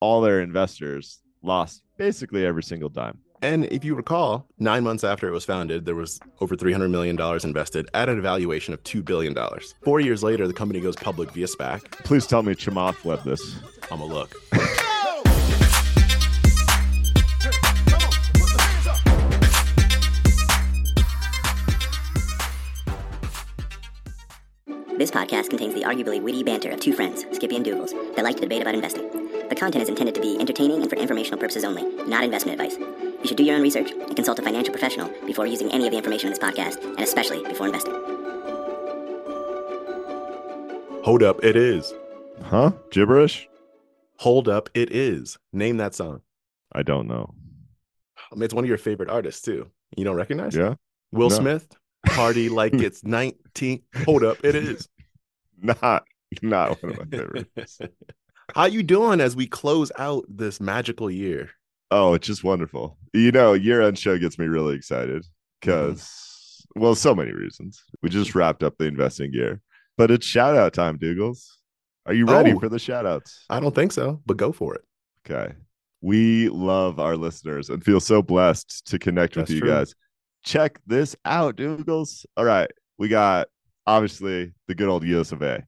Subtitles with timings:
[0.00, 3.18] all their investors lost basically every single dime.
[3.42, 7.18] And if you recall, nine months after it was founded, there was over $300 million
[7.42, 9.34] invested at a valuation of $2 billion.
[9.82, 11.90] Four years later, the company goes public via SPAC.
[12.04, 13.56] Please tell me Chamath led this.
[13.90, 14.34] I'm a look.
[25.00, 28.36] This podcast contains the arguably witty banter of two friends, Skippy and Doogles, that like
[28.36, 29.19] to debate about investing.
[29.50, 32.78] The content is intended to be entertaining and for informational purposes only, not investment advice.
[32.78, 35.90] You should do your own research and consult a financial professional before using any of
[35.90, 37.92] the information in this podcast, and especially before investing.
[41.02, 41.92] Hold up, it is.
[42.44, 42.70] Huh?
[42.92, 43.48] Gibberish?
[44.18, 45.36] Hold up, it is.
[45.52, 46.20] Name that song.
[46.72, 47.34] I don't know.
[48.30, 49.68] I mean, it's one of your favorite artists too.
[49.96, 50.54] You don't recognize?
[50.54, 50.60] it?
[50.60, 50.74] Yeah.
[51.10, 51.36] Will No.
[51.36, 51.76] Smith.
[52.06, 53.82] Party like it's 19.
[54.04, 54.88] Hold up, it is.
[55.60, 56.04] Not
[56.40, 57.80] not one of my favorites.
[58.54, 61.50] How you doing as we close out this magical year?
[61.90, 62.96] Oh, it's just wonderful.
[63.12, 65.26] You know, year end show gets me really excited mm-hmm.
[65.60, 67.82] because, well, so many reasons.
[68.02, 69.60] We just wrapped up the investing year,
[69.96, 71.46] but it's shout out time, Doogles.
[72.06, 72.58] Are you ready Oh.
[72.58, 73.44] for the shout outs?
[73.50, 74.82] I don't think so, but go for it.
[75.28, 75.54] Okay.
[76.00, 79.68] We love our listeners and feel so blessed to connect with you true.
[79.68, 79.94] guys.
[80.44, 82.24] Check this out, Doogles.
[82.36, 82.70] All right.
[82.98, 83.48] We got
[83.86, 85.66] obviously the good old US of A.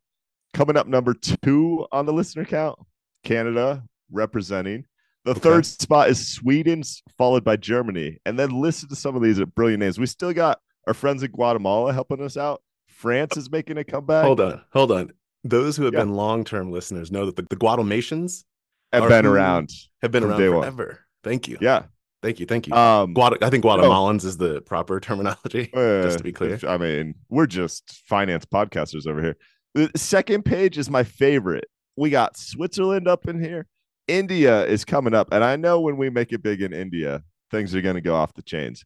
[0.54, 2.78] Coming up number two on the listener count,
[3.24, 4.84] Canada representing.
[5.24, 5.40] The Okay.
[5.40, 6.82] third spot is Sweden,
[7.16, 8.18] followed by Germany.
[8.26, 9.98] And then listen to some of these brilliant names.
[9.98, 12.60] We still got our friends in Guatemala helping us out.
[12.88, 14.24] France is making a comeback.
[14.24, 15.12] Hold on, hold on.
[15.44, 16.00] Those who have Yeah.
[16.00, 18.44] been long term listeners know that the, the Guatemalans
[18.92, 19.70] Have been around.
[20.02, 20.62] have been around day one.
[20.62, 21.00] forever.
[21.24, 21.56] Thank you.
[21.60, 21.84] Yeah.
[22.22, 22.46] Thank you.
[22.46, 22.74] Thank you.
[22.74, 26.54] Um, I think Guatemalans is the proper terminology, just to Uh, be clear.
[26.54, 29.36] if- I mean, we're just finance podcasters over here.
[29.74, 31.64] The second page is my favorite.
[31.96, 33.66] We got Switzerland up in here.
[34.08, 37.74] India is coming up, and I know when we make it big in India, things
[37.74, 38.84] are going to go off the chains.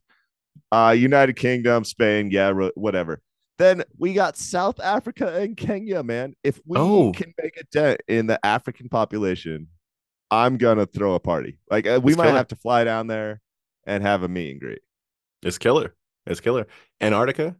[0.71, 3.21] Uh, United Kingdom, Spain, yeah, whatever.
[3.57, 6.35] Then we got South Africa and Kenya, man.
[6.43, 7.11] If we Oh.
[7.11, 9.67] can make a dent in the African population,
[10.29, 11.57] I'm gonna throw a party.
[11.71, 12.37] Like uh, we might kill it.
[12.37, 13.41] have to fly down there
[13.87, 14.81] and have a meet and greet.
[15.41, 15.95] It's killer.
[16.27, 16.67] It's killer.
[17.01, 17.55] Antarctica.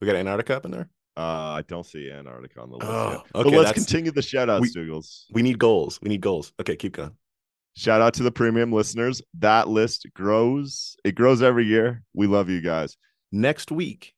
[0.00, 0.88] We got Antarctica up in there.
[1.16, 1.20] Uh,
[1.58, 2.88] I don't see Antarctica on the list.
[2.90, 3.18] Oh, yet.
[3.18, 5.24] okay, but let's that's- continue the shout outs, we- Doogles.
[5.32, 5.98] We need goals.
[6.02, 6.52] We need goals.
[6.60, 7.12] Okay, keep going.
[7.76, 9.22] Shout out to the premium listeners.
[9.38, 10.96] That list grows.
[11.04, 12.02] It grows every year.
[12.14, 12.96] We love you guys.
[13.32, 14.14] Next week,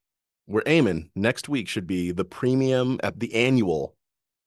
[0.46, 1.10] we're aiming.
[1.14, 3.94] Next week should be the premium at the annual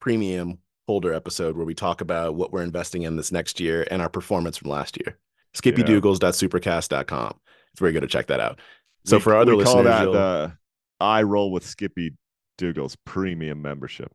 [0.02, 0.58] premium
[0.88, 4.10] holder episode where we talk about what we're investing in this next year and our
[4.10, 5.18] performance from last year.
[5.56, 7.40] SkippyDoogles.supercast.com.
[7.72, 8.60] It's very good to check that out.
[9.06, 10.58] So We- for our other we call listeners, that you'll- the
[11.00, 12.14] I roll with Skippy
[12.58, 14.12] Doogles premium membership.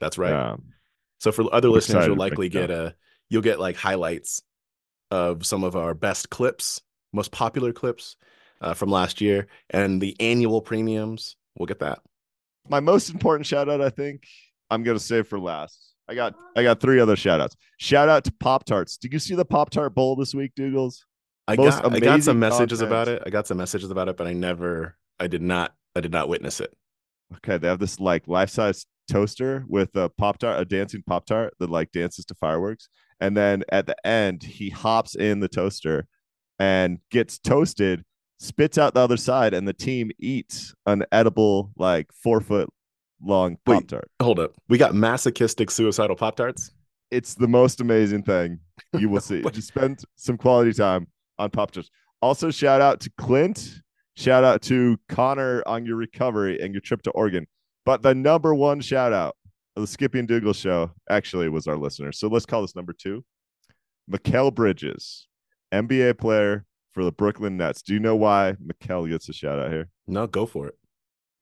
[0.00, 0.32] that's right.
[0.32, 0.72] Um,
[1.18, 2.94] So for other listeners, you'll likely get a
[3.30, 4.42] you'll get like highlights
[5.10, 6.80] of some of our best clips,
[7.12, 8.16] most popular clips
[8.60, 11.36] uh, from last year, and the annual premiums.
[11.56, 12.00] We'll get that.
[12.68, 14.26] my most important shout out, I think,
[14.70, 15.78] I'm gonna save for last.
[16.08, 17.56] I got I got three other shout outs.
[17.78, 18.96] Shout out to Pop Tarts.
[18.98, 21.00] Did you see the Pop Tart Bowl this week, Doogles?
[21.46, 23.22] I got I got some messages about it.
[23.24, 26.28] I got some messages about it, but I never I did not I did not
[26.28, 26.74] witness it.
[27.36, 31.26] Okay, they have this like life size toaster with a pop tart, a dancing pop
[31.26, 32.88] tart that like dances to fireworks,
[33.20, 36.06] and then at the end he hops in the toaster
[36.58, 38.04] and gets toasted,
[38.38, 42.68] spits out the other side, and the team eats an edible like four foot
[43.22, 44.10] long pop tart.
[44.20, 44.52] Hold up.
[44.68, 46.70] We got masochistic suicidal pop tarts.
[47.10, 48.60] It's the most amazing thing
[48.98, 49.42] you will see.
[49.52, 51.06] Just spend some quality time
[51.38, 51.90] on pop tarts.
[52.20, 53.80] Also, shout out to Clint.
[54.16, 57.46] Shout out to Connor on your recovery and your trip to Oregon.
[57.84, 59.36] But the number one shout out
[59.76, 62.12] of the Skippy and Dougal show actually was our listener.
[62.12, 63.24] So let's call this number two.
[64.10, 65.26] Mikal Bridges,
[65.72, 67.82] NBA player for the Brooklyn Nets.
[67.82, 69.88] Do you know why Mikal gets a shout out here?
[70.06, 70.78] No, go for it.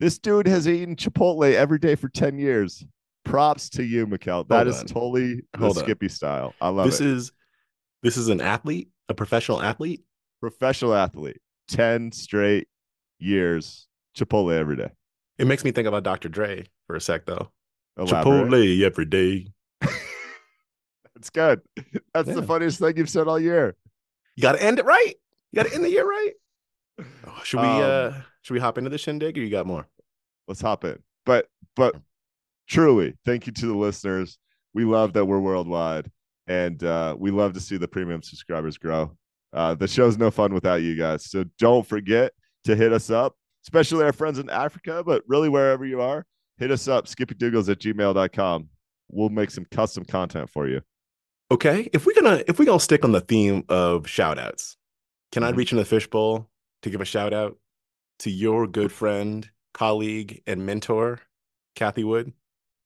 [0.00, 2.84] This dude has eaten Chipotle every day for 10 years.
[3.24, 4.48] Props to you, Mikal.
[4.48, 4.86] That Hold is on.
[4.86, 5.84] totally the Hold on.
[5.84, 6.54] Skippy style.
[6.60, 7.32] I love This is
[8.02, 10.02] this is an athlete, a professional athlete.
[10.40, 12.68] Professional athlete, 10 straight
[13.18, 13.86] years,
[14.16, 14.90] Chipotle every day.
[15.38, 16.28] It makes me think about Dr.
[16.28, 17.50] Dre for a sec though.
[17.96, 18.50] Elaborate.
[18.50, 19.46] Chipotle every day.
[19.80, 21.60] That's good.
[22.14, 23.76] That's the funniest thing you've said all year.
[24.36, 25.14] You got to end it right.
[25.52, 26.32] You got to end the year right.
[27.00, 28.12] Oh, should we Um, uh
[28.42, 29.86] should we hop into the shindig or you got more?
[30.48, 30.98] Let's hop in.
[31.24, 31.94] But but
[32.68, 34.38] truly, thank you to the listeners.
[34.74, 36.10] We love that we're worldwide
[36.46, 39.16] and uh, we love to see the premium subscribers grow.
[39.52, 41.24] Uh, the show's no fun without you guys.
[41.30, 42.32] So don't forget
[42.64, 43.34] to hit us up,
[43.64, 46.24] especially our friends in Africa, but really wherever you are,
[46.58, 48.68] hit us up, skippydoogles at gmail.com.
[49.10, 50.80] We'll make some custom content for you.
[51.50, 51.90] Okay.
[51.92, 54.76] If we're gonna if we're gonna stick on the theme of shout outs,
[55.32, 55.56] can I Mhm.
[55.56, 56.48] reach in the fishbowl
[56.82, 57.58] to give a shout out
[58.20, 61.20] to your good friend, colleague, and mentor,
[61.76, 62.32] Cathie Wood?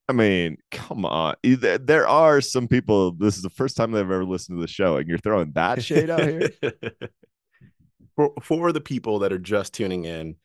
[0.08, 1.34] I mean, come on.
[1.42, 3.12] There there are some people.
[3.12, 5.82] This is the first time they've ever listened to the show, and you're throwing that
[5.82, 6.50] shade out here.
[8.16, 10.36] for for the people that are just tuning in,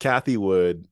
[0.00, 0.88] Cathie Wood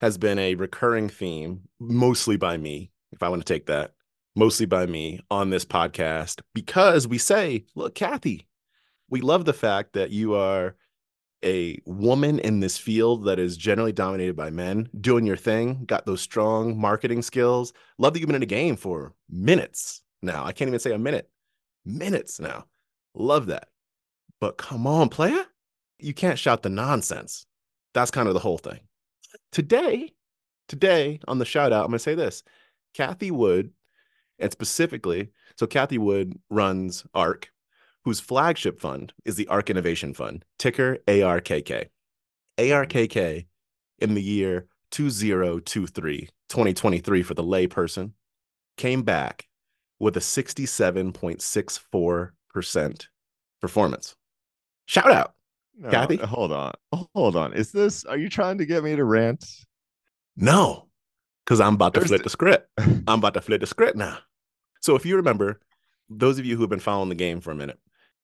[0.00, 3.92] has been a recurring theme, mostly by me, if I want to take that,
[4.34, 8.46] mostly by me on this podcast, because we say, look, Cathie,
[9.08, 10.76] we love the fact that you are
[11.44, 16.06] a woman in this field that is generally dominated by men, doing your thing, got
[16.06, 17.72] those strong marketing skills.
[17.98, 20.44] Love that you've been in the game for minutes now.
[20.44, 21.30] I can't even say a minute,
[21.84, 22.64] minutes now.
[23.14, 23.68] Love that.
[24.40, 25.44] But come on, player.
[25.98, 27.46] You can't shout the nonsense.
[27.94, 28.80] That's kind of the whole thing.
[29.52, 30.12] Today,
[30.68, 32.42] today on the shout out, I'm going to say this
[32.94, 33.70] Cathie Wood,
[34.38, 37.50] and specifically, so Cathie Wood runs ARK,
[38.06, 41.88] whose flagship fund is the ARK Innovation Fund, ticker ARKK.
[42.56, 43.46] ARKK
[43.98, 48.12] in the year 2023, 2023 for the layperson,
[48.76, 49.48] came back
[49.98, 53.06] with a 67.64%
[53.60, 54.14] performance.
[54.86, 55.34] Shout out.
[55.76, 56.18] No, Cathie?
[56.18, 56.70] hold on,
[57.12, 57.54] hold on.
[57.54, 58.04] Is this?
[58.04, 59.44] Are you trying to get me to rant?
[60.36, 60.86] No,
[61.44, 62.68] because I'm about to There's flip the- the script.
[62.78, 64.18] I'm about to flip the script now.
[64.80, 65.58] So if you remember,
[66.08, 67.80] those of you who have been following the game for a minute,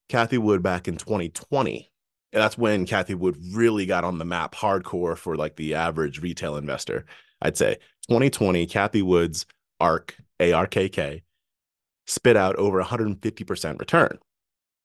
[0.09, 1.91] Cathie Wood back in 2020,
[2.33, 6.21] and that's when Cathie Wood really got on the map hardcore for like the average
[6.21, 7.05] retail investor.
[7.41, 7.77] I'd say
[8.09, 9.47] 2020, Cathie Wood's
[9.81, 11.23] ARK, ARKK,
[12.07, 14.19] spit out over 150% return.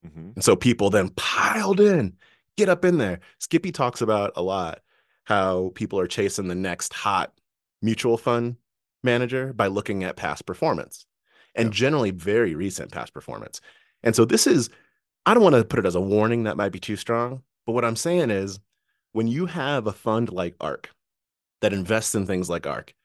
[0.05, 0.35] Mhm.
[0.35, 2.15] And so people then piled in,
[2.57, 3.19] get up in there.
[3.39, 4.81] Skippy talks about a lot
[5.25, 7.33] how people are chasing the next hot
[7.81, 8.55] mutual fund
[9.03, 11.05] manager by looking at past performance
[11.53, 11.73] and Yeah.
[11.73, 13.59] generally very recent past performance.
[14.03, 14.69] And so this is,
[15.27, 17.73] I don't want to put it as a warning that might be too strong, but
[17.73, 18.61] what I'm saying is
[19.11, 20.89] when you have a fund like ARK
[21.59, 22.95] that invests in things like ARK,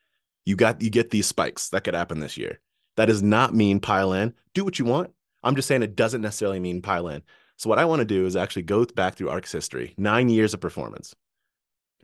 [0.47, 2.61] you got you get these spikes that could happen this year.
[2.97, 4.35] That does not mean pile in.
[4.55, 5.11] Do what you want.
[5.43, 7.25] I'm just saying it doesn't necessarily mean pile in.
[7.57, 10.55] So what I want to do is actually go back through ARK's history, nine years
[10.55, 11.17] of performance,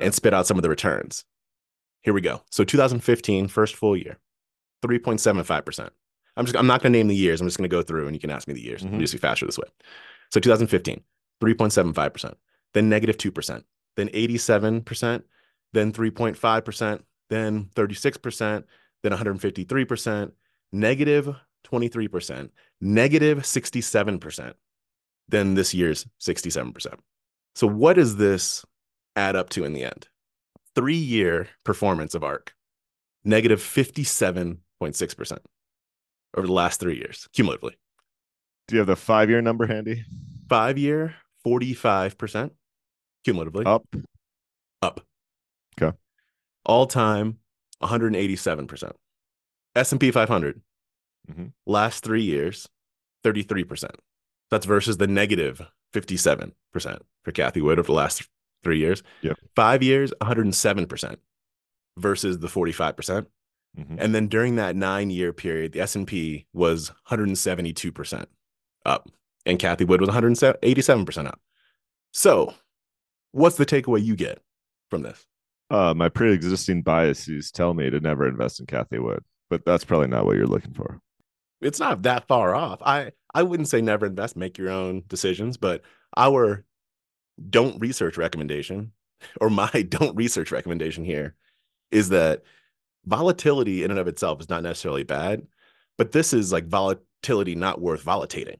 [0.01, 1.27] and spit out some of the returns.
[2.03, 2.43] Here we go.
[2.51, 4.19] So 2015, first full year,
[4.85, 5.91] 3.75%.
[6.39, 7.41] I'm just I'm not going to name the years.
[7.41, 8.83] I'm just going to go through and you can ask me the years.
[8.83, 8.89] Mhm.
[8.89, 9.69] It'll just be faster this way.
[10.31, 11.03] So 2015,
[11.43, 12.35] 3.75%,
[12.75, 13.65] then negative 2%,
[13.97, 15.23] then 87%,
[15.73, 18.65] then 3.5%, then 36%,
[19.03, 20.33] then 153%,
[20.73, 21.35] negative
[21.67, 22.51] 23%,
[22.81, 24.55] negative 67%,
[25.29, 26.87] then this year's 67%.
[27.55, 28.65] So what does this
[29.17, 30.09] add up to in the end?
[30.75, 32.55] Three year performance of ARK,
[33.25, 35.39] negative 57.6%
[36.37, 37.77] over the last three years, cumulatively.
[38.67, 40.05] Do you have the five year number handy?
[40.49, 41.15] Five year,
[41.47, 42.51] 45%
[43.25, 43.65] cumulatively.
[43.65, 43.85] Up.
[44.83, 45.01] Up.
[45.81, 45.97] Okay.
[46.65, 47.39] All time,
[47.83, 48.93] 187%.
[49.75, 50.61] S&P 500,
[51.31, 51.53] Mhm.
[51.67, 52.69] last three years,
[53.25, 53.97] 33%.
[54.51, 58.29] That's versus the negative 57% for Cathie Wood over the last
[58.63, 59.03] three years.
[59.23, 59.37] Yep.
[59.55, 61.21] Five years, 107%
[61.99, 63.29] versus the 45%.
[63.77, 63.97] Mhm.
[63.99, 68.27] And then during that nine year period, the S&P was 172%
[68.85, 69.09] up
[69.47, 71.41] and Cathie Wood was 187% up.
[72.13, 72.55] So
[73.33, 74.41] what's the takeaway you get
[74.91, 75.27] from this?
[75.71, 79.85] Uh, my pre existing biases tell me to never invest in Cathie Wood, but that's
[79.85, 81.01] probably not what you're looking for.
[81.61, 82.81] It's not that far off.
[82.83, 85.83] I, I wouldn't say never invest, make your own decisions, but
[86.17, 86.65] our
[87.51, 88.93] don't research recommendation
[89.41, 91.35] or my don't research recommendation here
[91.91, 92.43] is that
[93.07, 95.47] volatility in and of itself is not necessarily bad,
[95.97, 98.59] but this is like volatility not worth volatating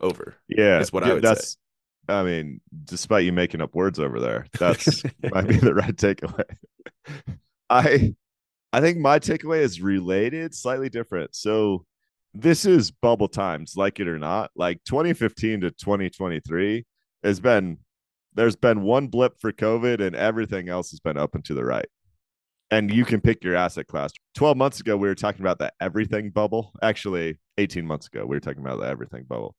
[0.00, 0.36] over.
[0.48, 1.56] Yeah, Is what I yeah, would say.
[2.08, 6.44] I mean, despite you making up words over there, that's might be the right takeaway.
[7.68, 8.14] I,
[8.72, 11.34] I think my takeaway is related, slightly different.
[11.34, 11.84] So,
[12.34, 14.50] this is bubble times, like it or not.
[14.54, 16.86] Like 2015 to 2023
[17.24, 17.78] has been.
[18.34, 21.64] There's been one blip for COVID, and everything else has been up and to the
[21.64, 21.88] right.
[22.70, 24.12] And you can pick your asset class.
[24.34, 26.72] 12 months ago, we were talking about the everything bubble.
[26.82, 29.56] Actually, 18 months ago, we were talking about the everything bubble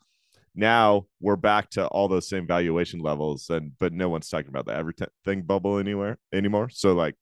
[0.56, 4.66] now we're back to all those same valuation levels and but no one's talking about
[4.66, 7.16] the everything bubble anywhere anymore so like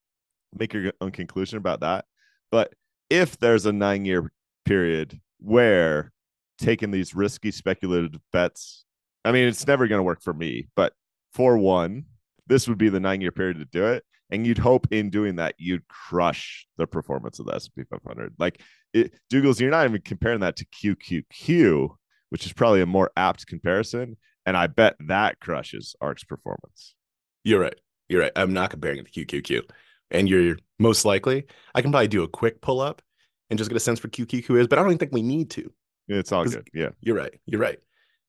[0.58, 2.06] make your own conclusion about that
[2.52, 2.74] but
[3.10, 4.32] if there's a nine year
[4.66, 6.12] period where
[6.58, 8.86] taking these risky speculative bets
[9.26, 10.94] i mean it's never going to work for me but
[11.34, 12.06] for one
[12.48, 15.38] this would be the nine year period to do it and you'd hope in doing
[15.38, 18.62] that you'd crush the performance of the s&p 500 like
[18.94, 21.90] it, Doogles, you're not even comparing that to QQQ,
[22.30, 24.18] which is probably a more apt comparison.
[24.46, 26.96] And I bet that crushes Ark's performance.
[27.44, 27.76] You're right.
[28.08, 28.32] You're right.
[28.36, 29.64] I'm not comparing it to QQQ.
[30.12, 33.02] And you're most likely, I can probably do a quick pull up
[33.50, 35.50] and just get a sense for QQQ is, but I don't even think we need
[35.52, 35.72] to.
[36.08, 36.70] It's all good.
[36.74, 36.90] Yeah.
[37.02, 37.34] You're right.
[37.46, 37.80] You're right.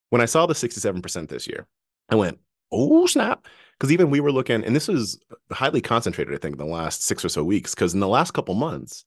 [0.09, 1.67] When I saw the 67% this year,
[2.09, 2.39] I went,
[2.71, 3.45] oh, snap.
[3.79, 5.19] Because even we were looking, and this is
[5.51, 7.73] highly concentrated, I think, in the last six or so weeks.
[7.73, 9.05] Because in the last couple months,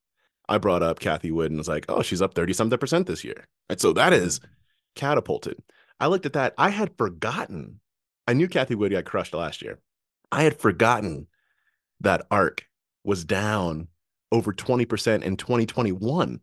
[0.49, 3.25] I brought up Cathie Wood and was like, oh, she's up 30 something percent this
[3.25, 3.49] year.
[3.69, 4.49] And so that is mm-hmm.
[4.97, 5.62] catapulted.
[6.00, 6.55] I looked at that.
[6.59, 7.81] I had forgotten.
[8.26, 9.79] I knew Cathie Wood got crushed last year.
[10.31, 11.26] I had forgotten
[12.00, 12.67] that ARK
[13.05, 13.88] was down
[14.31, 16.41] over 20% in 2021.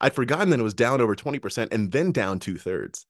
[0.00, 3.06] I'd forgotten that it was down over 20% and then down two thirds.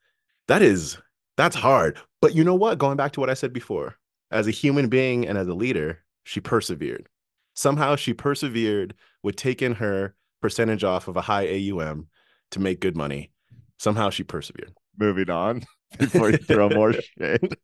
[0.48, 0.98] That is,
[1.36, 1.98] that's hard.
[2.20, 2.78] But you know what?
[2.78, 3.96] Going back to what I said before,
[4.34, 7.08] as a human being and as a leader, she persevered.
[7.54, 12.08] Somehow she persevered with taking her percentage off of a high AUM
[12.50, 13.30] to make good money.
[13.78, 14.74] Somehow she persevered.
[14.98, 15.62] Moving on
[15.98, 17.56] before you throw more shade.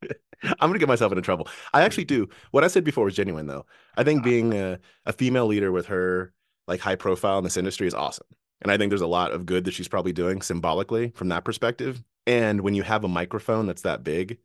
[0.43, 1.49] I'm gonna get myself into trouble.
[1.75, 2.29] I actually do.
[2.53, 3.67] What I said before was genuine, though.
[3.97, 4.31] I think uh-huh.
[4.31, 6.33] being a, a female leader with her
[6.69, 8.27] like high profile in this industry is awesome.
[8.63, 11.45] And I think there's a lot of good that she's probably doing symbolically from that
[11.45, 12.03] perspective.
[12.27, 14.39] And when you have a microphone that's that big,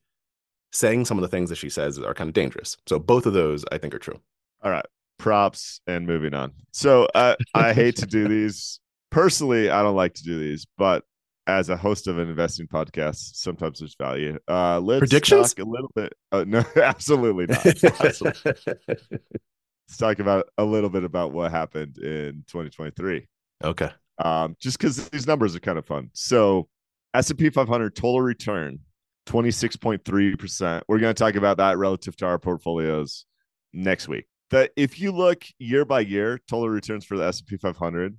[0.71, 2.77] saying some of the things that she says are kind of dangerous.
[2.87, 4.19] So both of those I think are true.
[4.63, 4.85] All right.
[5.17, 6.51] Props and moving on.
[6.71, 8.79] So uh, I hate to do these.
[9.11, 11.03] Personally, I don't like to do these, but
[11.47, 14.37] as a host of an investing podcast, sometimes there's value.
[14.47, 15.53] Uh, let's Predictions?
[15.53, 16.13] talk a little bit.
[16.31, 17.65] Uh, no, absolutely not.
[18.01, 18.53] Absolutely.
[19.11, 23.27] let's talk about a little bit about what happened in 2023.
[23.63, 23.91] okay.
[24.17, 26.09] Um, just because these numbers are kind of fun.
[26.13, 26.69] So
[27.13, 28.79] S&P 500 total return
[29.25, 30.81] 26.3%.
[30.87, 33.25] We're going to talk about that relative to our portfolios
[33.73, 34.25] next week.
[34.51, 38.17] That if you look year by year, total returns for the S&P 500,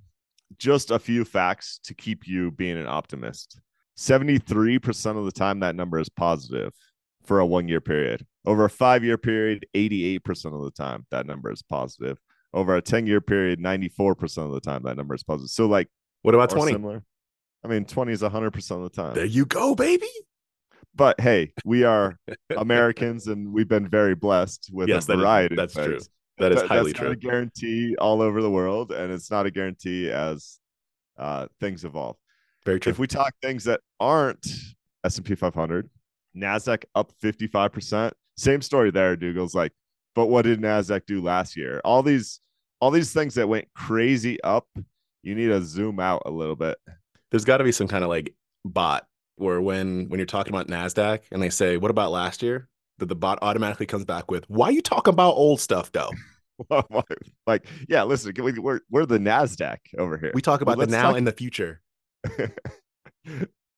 [0.57, 3.59] just a few facts to keep you being an optimist.
[3.97, 6.73] 73% of the time that number is positive
[7.25, 8.25] for a 1-year period.
[8.45, 12.17] Over a 5-year period, 88% of the time that number is positive.
[12.53, 15.49] Over a 10-year period, 94% of the time that number is positive.
[15.49, 15.89] So like
[16.21, 16.71] What about or 20?
[16.73, 17.03] similar.
[17.63, 19.15] I mean, 20 is 100% of the time.
[19.15, 20.07] There you go, baby.
[20.97, 22.17] But hey, we are
[22.57, 25.99] Americans and we've been very blessed with Yes, a that is- variety that's true.
[26.39, 29.51] That is highly that's not a guarantee all over the world, and it's not a
[29.51, 30.59] guarantee as
[31.17, 32.15] uh, things evolve.
[32.63, 32.91] Very true.
[32.91, 34.45] If we talk things that aren't
[35.03, 35.89] S and P 500,
[36.35, 38.13] Nasdaq up 55 percent.
[38.35, 39.15] Same story there.
[39.15, 39.71] Dougal's like,
[40.13, 41.81] but what did Nasdaq do last year?
[41.83, 42.39] All these,
[42.79, 44.67] all these things that went crazy up.
[45.23, 46.77] You need to zoom out a little bit.
[47.31, 50.67] There's got to be some kind of like bot where when when you're talking about
[50.67, 52.67] Nasdaq and they say, "What about last year?"
[52.99, 56.11] that the bot automatically comes back with, "Why are you talking about old stuff though?
[57.47, 60.31] like, yeah, listen, we, we're we're the Nasdaq over here.
[60.33, 61.81] We talk about the now talk- and the future."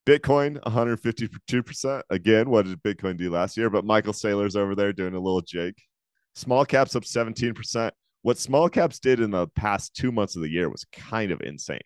[0.06, 2.02] Bitcoin 152%.
[2.10, 3.70] Again, what did Bitcoin do last year?
[3.70, 5.80] But Michael Saylor's over there doing a little Jake.
[6.34, 7.90] Small caps up 17%.
[8.22, 11.40] What small caps did in the past two months of the year was kind of
[11.42, 11.80] insane.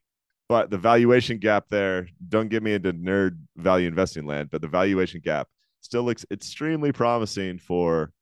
[0.54, 4.68] But the valuation gap there, don't get me into nerd value investing land, but the
[4.68, 5.48] valuation gap
[5.80, 8.12] still looks extremely promising for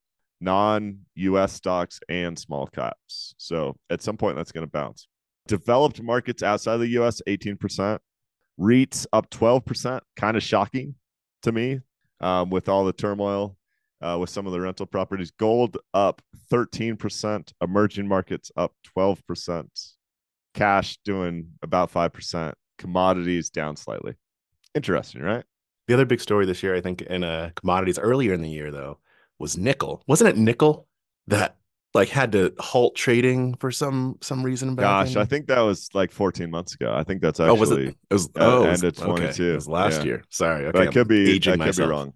[0.40, 3.34] non US stocks and small caps.
[3.36, 5.08] So at some point, that's going to bounce.
[5.46, 7.98] Developed markets outside the US, 18%.
[8.58, 10.94] REITs up 12%, kind of shocking
[11.42, 11.80] to me
[12.22, 13.58] um, with all the turmoil
[14.00, 15.32] uh, with some of the rental properties.
[15.32, 19.66] Gold up 13%, emerging markets up 12%,
[20.54, 24.14] cash doing about 5%, commodities down slightly.
[24.74, 25.44] Interesting, right?
[25.88, 28.70] The other big story this year, I think, in uh, commodities earlier in the year
[28.70, 28.98] though,
[29.38, 30.02] was nickel.
[30.06, 30.86] Wasn't it nickel
[31.26, 31.56] that
[31.94, 34.74] like had to halt trading for some some reason?
[34.76, 36.94] Gosh, in- I think that was like 14 months ago.
[36.94, 37.80] I think that's actually oh, was it?
[37.80, 40.04] It was uh, oh, it end was- of okay, 22, It was last yeah.
[40.04, 40.24] year.
[40.30, 41.90] Sorry, okay, that could be, aging that could be myself.
[41.90, 42.12] wrong.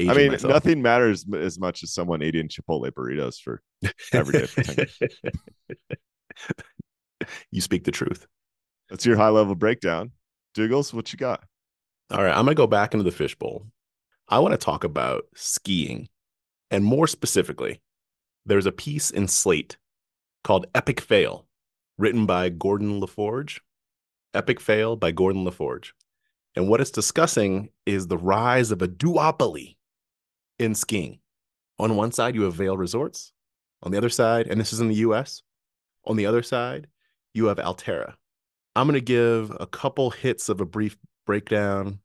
[0.00, 0.52] I mean, myself.
[0.52, 3.60] nothing matters as much as someone eating Chipotle burritos for
[4.12, 4.98] every day for 10 years.
[7.50, 8.26] you speak the truth.
[8.88, 10.12] That's your high level breakdown.
[10.56, 11.44] Doogles, what you got?
[12.10, 13.66] All right, I'm going to go back into the fishbowl.
[14.28, 16.08] I want to talk about skiing.
[16.70, 17.80] And more specifically,
[18.46, 19.76] there's a piece in Slate
[20.44, 21.46] called Epic Fail,
[21.98, 23.60] written by Gordon LaForge.
[24.34, 25.92] Epic Fail by Gordon LaForge.
[26.54, 29.76] And what it's discussing is the rise of a duopoly
[30.58, 31.20] in skiing.
[31.78, 33.32] On one side, you have Vail Resorts.
[33.82, 35.42] On the other side, and this is in the US,
[36.04, 36.88] on the other side,
[37.38, 38.14] you have Alterra.
[38.76, 42.00] I'm going to give a couple hits of a brief breakdown.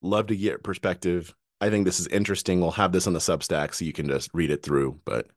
[0.00, 1.34] Love to get perspective.
[1.60, 2.60] I think this is interesting.
[2.60, 4.98] We'll have this on the Substack so you can just read it through.
[5.04, 5.28] But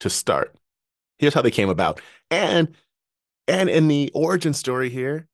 [0.00, 0.54] to start,
[1.18, 2.00] here's how they came about.
[2.30, 2.76] And
[3.46, 5.28] and in the origin story here,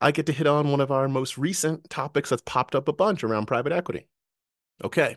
[0.00, 2.92] I get to hit on one of our most recent topics that's popped up a
[2.92, 4.06] bunch around private equity.
[4.82, 5.16] Okay.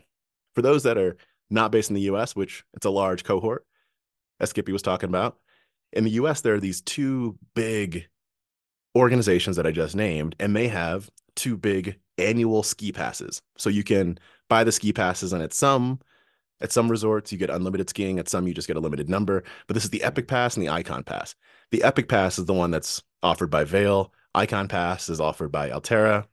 [0.54, 1.16] For those that are
[1.48, 3.66] not based in the US, which it's a large cohort,
[4.38, 5.38] as Skippy was talking about,
[5.92, 8.06] in the US, there are these two big
[8.96, 13.40] organizations that I just named, and they have two big annual ski passes.
[13.56, 14.18] So you can
[14.48, 16.00] buy the ski passes, and at some
[16.62, 18.18] at some resorts you get unlimited skiing.
[18.18, 19.42] At some you just get a limited number.
[19.66, 21.34] But this is the Epic Pass and the Icon Pass.
[21.70, 24.12] The Epic Pass is the one that's offered by Vail.
[24.34, 26.26] Icon Pass is offered by Alterra,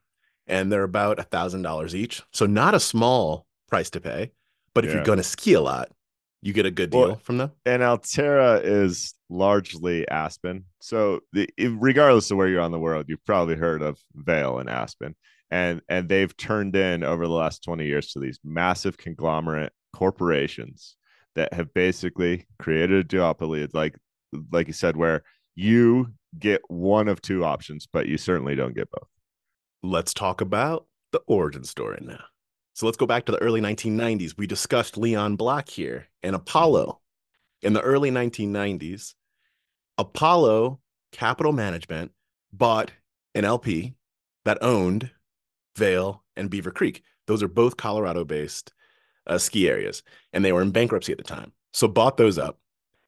[0.46, 2.22] and they're about a thousand dollars each.
[2.32, 4.32] So not a small price to pay.
[4.74, 4.98] But if Yeah.
[4.98, 5.90] you're going to ski a lot,
[6.48, 7.52] you get a good deal Well, from them.
[7.66, 10.64] and Alterra is largely Aspen.
[10.82, 14.70] So the, regardless of where you're on the world, you've probably heard of Vail and
[14.70, 15.16] Aspen.
[15.52, 20.96] And and they've turned in over the last 20 years to these massive conglomerate corporations
[21.36, 23.60] that have basically created a duopoly.
[23.62, 23.98] It's like
[24.52, 25.24] like you said, where
[25.56, 29.08] you get one of two options, but you certainly don't get both.
[29.84, 32.24] let's talk about the origin story now.
[32.78, 34.38] So let's go back to the early 1990s.
[34.38, 37.00] We discussed Leon Black here and Apollo.
[37.64, 39.16] In the early 1990s,
[39.98, 40.80] Apollo
[41.12, 42.12] Capital Management
[42.54, 42.92] bought
[43.34, 43.96] an LP
[44.46, 45.10] that owned
[45.76, 47.02] Vail and Beaver Creek.
[47.26, 48.74] Those are both Colorado based
[49.26, 51.54] uh, ski areas, and they were in bankruptcy at the time.
[51.74, 52.60] So bought those up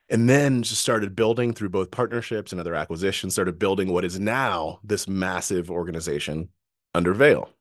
[0.10, 4.20] and then just started building through both partnerships and other acquisitions, started building what is
[4.20, 6.50] now this massive organization
[6.96, 7.52] under Vail.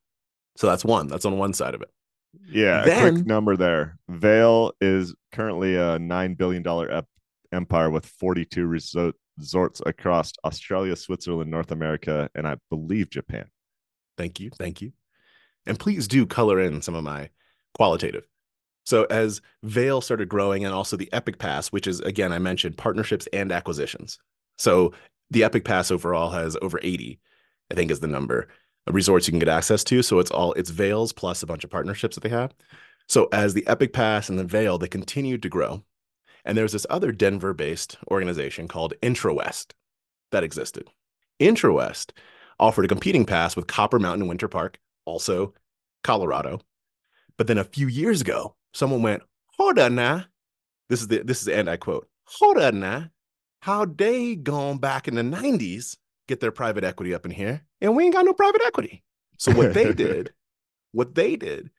[0.57, 1.07] So that's one.
[1.07, 1.91] That's on one side of it.
[2.49, 3.99] Yeah, a Then- quick number there.
[4.08, 7.08] Vail is currently a nine billion dollar ep-
[7.52, 13.47] empire with forty two resort- resorts across Australia, Switzerland, North America, and I believe Japan.
[14.16, 14.50] Thank you.
[14.50, 14.92] Thank you.
[15.66, 17.30] And please do color in some of my
[17.75, 18.26] qualitative.
[18.85, 22.76] So as Vail started growing and also the Epic Pass, which is again, I mentioned
[22.78, 24.18] partnerships and acquisitions.
[24.56, 24.92] So
[25.30, 27.20] the Epic Pass overall has over 80,
[27.70, 28.49] I think is the number
[28.90, 30.02] resorts you can get access to.
[30.02, 32.54] So it's all it's Vail's plus a bunch of partnerships that they have.
[33.09, 35.83] So as the Epic Pass and the Vail, they continued to grow.
[36.44, 39.72] And there's this other Denver-based organization called IntraWest
[40.31, 40.88] that existed.
[41.40, 42.11] IntraWest
[42.59, 45.55] offered a competing pass with Copper Mountain Winter Park, also
[46.05, 46.61] Colorado.
[47.37, 49.22] But then a few years ago, someone went,
[49.59, 50.24] "Hold on now."
[50.88, 52.09] This is the this is the end I quote.
[52.24, 53.11] Hold on now.
[53.61, 55.96] How they gone back in the 90s
[56.29, 59.03] get their private equity up in here, and we ain't got no private equity.
[59.38, 60.33] So what they did,
[60.93, 61.71] what they did,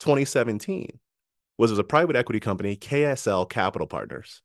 [0.00, 0.98] 2017,
[1.58, 4.42] was as a private equity company, KSL Capital Partners,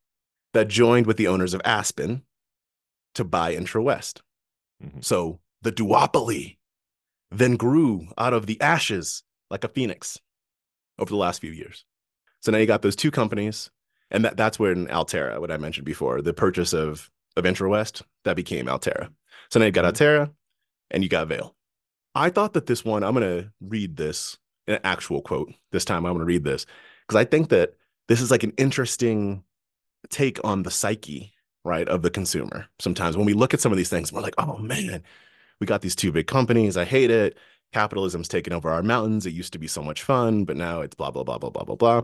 [0.52, 2.22] that joined with the owners of Aspen
[3.14, 4.20] to buy IntraWest.
[4.82, 5.04] Mhm.
[5.04, 6.58] So the duopoly
[7.30, 10.18] then grew out of the ashes like a phoenix
[10.98, 11.84] over the last few years.
[12.40, 13.70] So now you got those two companies,
[14.10, 18.02] and that, that's where in Alterra, what I mentioned before, the purchase of of IntraWest,
[18.24, 19.10] that became Alterra.
[19.52, 19.92] So now you got Mhm.
[19.92, 20.34] Alterra
[20.90, 21.54] and you got Vail.
[22.14, 25.52] I thought that this one, I'm gonna read this an actual quote.
[25.72, 26.64] This time I'm gonna read this
[27.06, 27.74] because I think that
[28.08, 29.44] this is like an interesting
[30.08, 31.34] take on the psyche,
[31.64, 32.66] right, of the consumer.
[32.78, 35.02] Sometimes when we look at some of these things, we're like, oh man,
[35.60, 36.78] we got these two big companies.
[36.78, 37.36] I hate it.
[37.74, 39.26] Capitalism's taken over our mountains.
[39.26, 41.64] It used to be so much fun, but now it's blah, blah, blah, blah, blah,
[41.64, 42.02] blah, blah.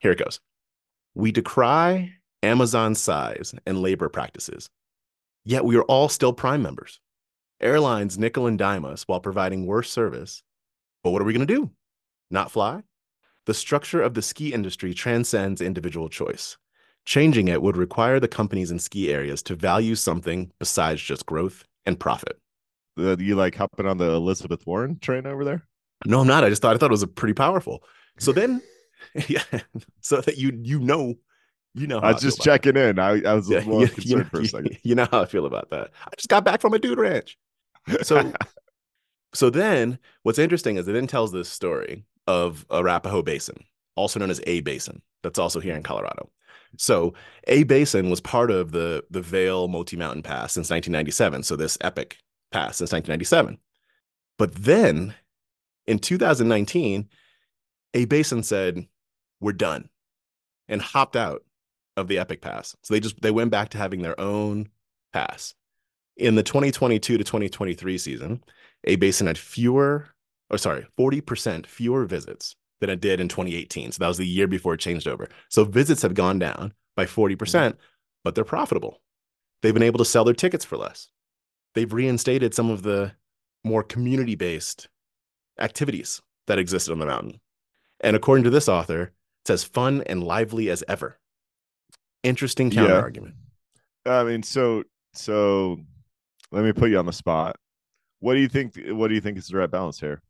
[0.00, 0.40] Here it goes.
[1.14, 4.70] We decry Amazon's size and labor practices,
[5.44, 7.00] yet we are all still Prime members.
[7.60, 10.42] Airlines nickel and dime us while providing worse service.
[11.02, 11.70] But what are we going to do?
[12.30, 12.82] Not fly?
[13.46, 16.56] The structure of the ski industry transcends individual choice.
[17.04, 21.64] Changing it would require the companies in ski areas to value something besides just growth
[21.86, 22.38] and profit.
[22.98, 25.66] Uh, you like hopping on the Elizabeth Warren train over there?
[26.06, 26.44] No, I'm not.
[26.44, 27.82] I just thought I thought it was a pretty powerful.
[28.18, 28.62] So then,
[29.28, 29.42] yeah,
[30.00, 31.14] so that you you know,
[31.74, 32.00] you know.
[32.00, 32.98] how I was feel just checking in.
[32.98, 33.66] I, I was that.
[33.66, 34.78] a little Yeah, you, concerned you know, for a second.
[34.82, 35.90] you know how I feel about that.
[36.12, 37.38] I just got back from a dude ranch.
[38.02, 38.32] So,
[39.34, 43.64] so then what's interesting is it then tells this story of Arapahoe Basin,
[43.96, 46.30] also known as A Basin, that's also here in Colorado.
[46.76, 47.14] So
[47.48, 51.42] A Basin was part of the the Vail Multi Mountain Pass since 1997.
[51.42, 52.18] So this epic
[52.52, 53.58] pass since 1997.
[54.38, 55.14] But then
[55.86, 57.08] in 2019,
[57.94, 58.86] A Basin said,
[59.40, 59.88] "We're done,"
[60.68, 61.42] and hopped out
[62.00, 62.76] of the epic pass.
[62.82, 64.68] So they just they went back to having their own
[65.12, 65.54] pass.
[66.16, 68.42] In the 2022 to 2023 season,
[68.84, 70.08] A Basin had fewer,
[70.50, 73.92] or sorry, 40% fewer visits than it did in 2018.
[73.92, 75.28] So that was the year before it changed over.
[75.48, 77.76] So visits have gone down by 40%, mm-hmm.
[78.24, 79.00] but they're profitable.
[79.62, 81.08] They've been able to sell their tickets for less.
[81.74, 83.12] They've reinstated some of the
[83.62, 84.88] more community based
[85.58, 87.40] activities that existed on the mountain.
[88.00, 91.18] And according to this author, it's as fun and lively as ever.
[92.22, 92.82] Interesting Yeah.
[92.82, 93.34] counter argument.
[94.06, 95.78] I mean, so so
[96.52, 97.56] let me put you on the spot.
[98.22, 98.76] what do you think?
[98.88, 100.20] What do you think is the right balance here?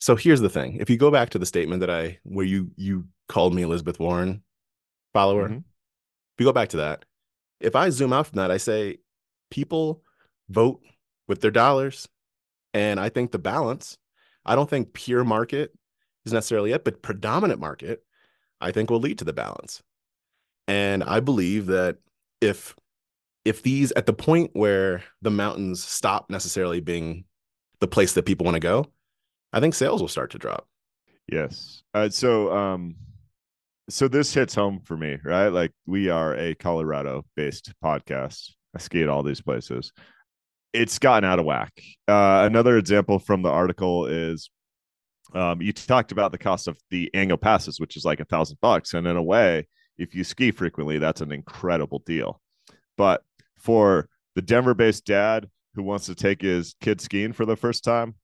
[0.00, 2.70] So here's the thing: if you go back to the statement that I, where you
[2.76, 4.42] you called me Elizabeth Warren
[5.14, 5.58] follower, Mhm.
[5.58, 7.04] if you go back to that,
[7.60, 8.98] if I zoom out from that, I say
[9.50, 10.02] people
[10.50, 10.82] vote
[11.28, 12.06] with their dollars,
[12.74, 13.96] and I think the balance.
[14.44, 15.72] I don't think pure market
[16.26, 18.04] is necessarily it, but predominant market,
[18.60, 19.82] I think will lead to the balance.
[20.68, 21.98] And I believe that
[22.40, 22.74] if
[23.44, 27.24] if these at the point where the mountains stop necessarily being
[27.80, 28.86] the place that people want to go,
[29.52, 30.66] I think sales will start to drop.
[31.30, 31.82] Yes.
[31.94, 32.96] Uh, so, um,
[33.88, 35.48] so this hits home for me, right?
[35.48, 38.52] Like we are a Colorado-based podcast.
[38.74, 39.92] I ski at all these places.
[40.72, 41.72] It's gotten out of whack.
[42.08, 44.50] Uh, another example from the article is
[45.34, 48.58] um, you talked about the cost of the annual passes, which is like a thousand
[48.60, 49.66] bucks, and in a way,
[50.02, 52.40] if you ski frequently, that's an incredible deal.
[52.96, 53.22] But
[53.58, 58.16] for the Denver-based dad who wants to take his kid skiing for the first time,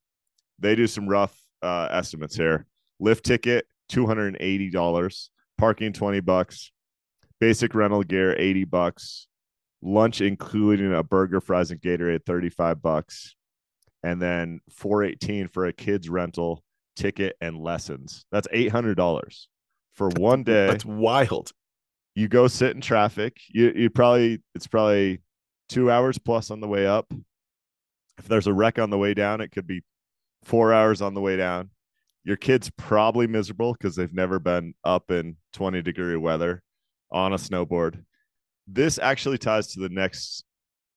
[0.59, 2.67] they do some rough uh, estimates here.
[3.01, 6.73] Lift ticket two hundred and eighty dollars, parking twenty bucks,
[7.41, 9.29] basic rental gear eighty bucks,
[9.81, 13.37] lunch including a burger, fries, and Gatorade thirty five bucks,
[14.03, 16.65] and then four eighteen for a kids rental
[16.97, 18.27] ticket and lessons.
[18.33, 19.49] That's eight hundred dollars
[19.95, 21.53] for one day That's wild.
[22.19, 25.21] You go sit in traffic you you probably it's probably
[25.69, 27.13] two hours plus on the way up.
[28.19, 29.83] If there's a wreck on the way down it could be
[30.43, 31.71] four hours on the way down.
[32.25, 36.63] Your kid's probably miserable because they've never been up in 20 degree weather
[37.13, 38.03] on a snowboard.
[38.67, 40.45] This actually ties to the next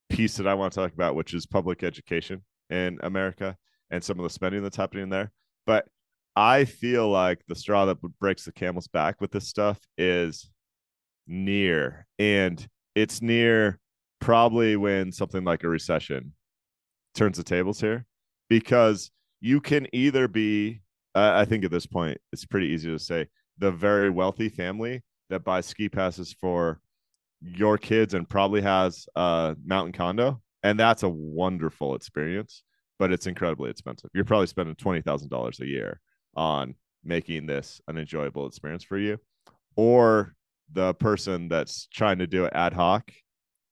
[0.09, 3.55] piece that i want to talk about which is public education in america
[3.91, 5.31] and some of the spending that's happening there.
[5.67, 5.87] But
[6.35, 10.49] i feel like the straw that breaks the camel's back with this stuff is
[11.27, 13.79] near and it's near
[14.19, 16.33] probably when something like a recession
[17.15, 18.05] turns the tables here
[18.49, 20.81] because you can either be
[21.15, 23.25] uh, i think at this point it's pretty easy to say
[23.57, 26.79] the very wealthy family that buys ski passes for
[27.41, 32.63] your kids and probably has a mountain condo and that's a wonderful experience
[33.01, 34.11] but it's incredibly expensive.
[34.13, 35.99] You're probably spending $20000 a year
[36.35, 39.17] on making this an enjoyable experience for you
[39.75, 40.35] or
[40.73, 43.11] the person that's trying to do it ad hoc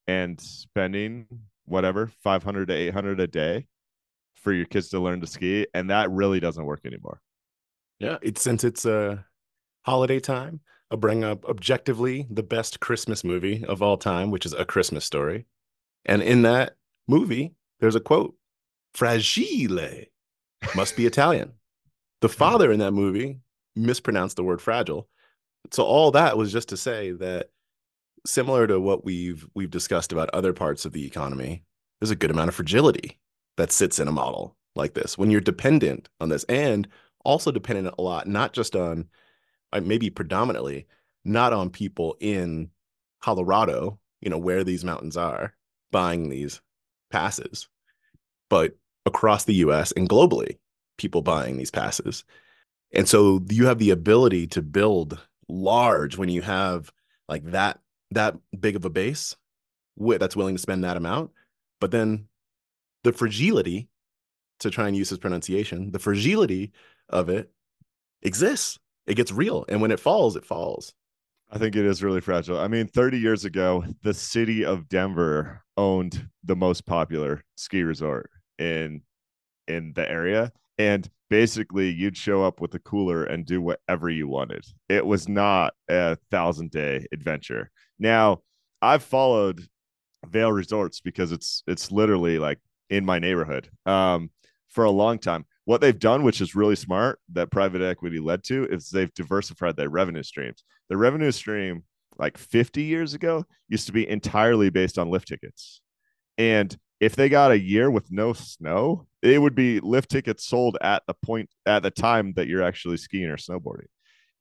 [0.08, 1.28] and spending
[1.66, 3.66] whatever 500 to 800 a day
[4.36, 7.22] for your kids to learn to ski and that really doesn't work anymore
[8.00, 9.26] Yeah, it's since it's a
[9.84, 10.62] holiday time.
[10.92, 15.06] I'll bring up objectively the best Christmas movie of all time, which is A Christmas
[15.06, 15.46] Story.
[16.06, 16.76] And in that
[17.08, 18.36] movie, there's a quote:
[18.94, 20.06] "Fragile
[20.76, 21.54] must be Italian."
[22.22, 22.34] The hmm.
[22.34, 23.40] father in that movie
[23.76, 25.08] mispronounced the word fragile.
[25.72, 27.50] So all that was just to say that
[28.26, 31.64] similar to what we've we've discussed about other parts of the economy,
[32.00, 33.20] there's a good amount of fragility
[33.58, 36.88] that sits in a model like this when you're dependent on this and
[37.26, 39.06] also dependent a lot not just on
[39.74, 40.88] uh, maybe predominantly
[41.26, 42.70] not on people in
[43.22, 45.54] Colorado, you know, where these mountains are
[45.92, 46.62] buying these
[47.12, 47.68] passes,
[48.50, 50.58] but across the US and globally,
[50.98, 52.24] people buying these passes.
[52.94, 55.20] And so you have the ability to build
[55.50, 56.92] large when you have
[57.28, 57.80] like that
[58.12, 59.36] that big of a base
[59.98, 61.32] wi- that's willing to spend that amount.
[61.80, 62.28] But then
[63.04, 63.90] the fragility,
[64.60, 66.72] to try and use his pronunciation, the fragility
[67.08, 67.52] of it
[68.22, 68.80] exists.
[69.08, 69.66] It gets real.
[69.70, 70.94] And when it falls, it falls.
[71.52, 72.60] I think it is really fragile.
[72.60, 78.30] I mean, 30 years ago, the city of Denver owned the most popular ski resort
[78.60, 79.02] in
[79.68, 80.52] in the area.
[80.80, 84.66] And basically you'd show up with a cooler and do whatever you wanted.
[84.88, 87.70] It was not a thousand day adventure.
[88.00, 88.42] Now,
[88.82, 89.68] I've followed
[90.26, 94.32] Vail Resorts because it's it's literally like in my neighborhood um,
[94.70, 95.46] for a long time.
[95.66, 99.76] What they've done, which is really smart, that private equity led to, is they've diversified
[99.76, 100.64] their revenue streams.
[100.90, 101.84] The revenue stream,
[102.18, 105.82] like 50 years ago, used to be entirely based on lift tickets.
[106.40, 110.78] And if they got a year with no snow, it would be lift tickets sold
[110.82, 113.88] at the point at the time that you're actually skiing or snowboarding.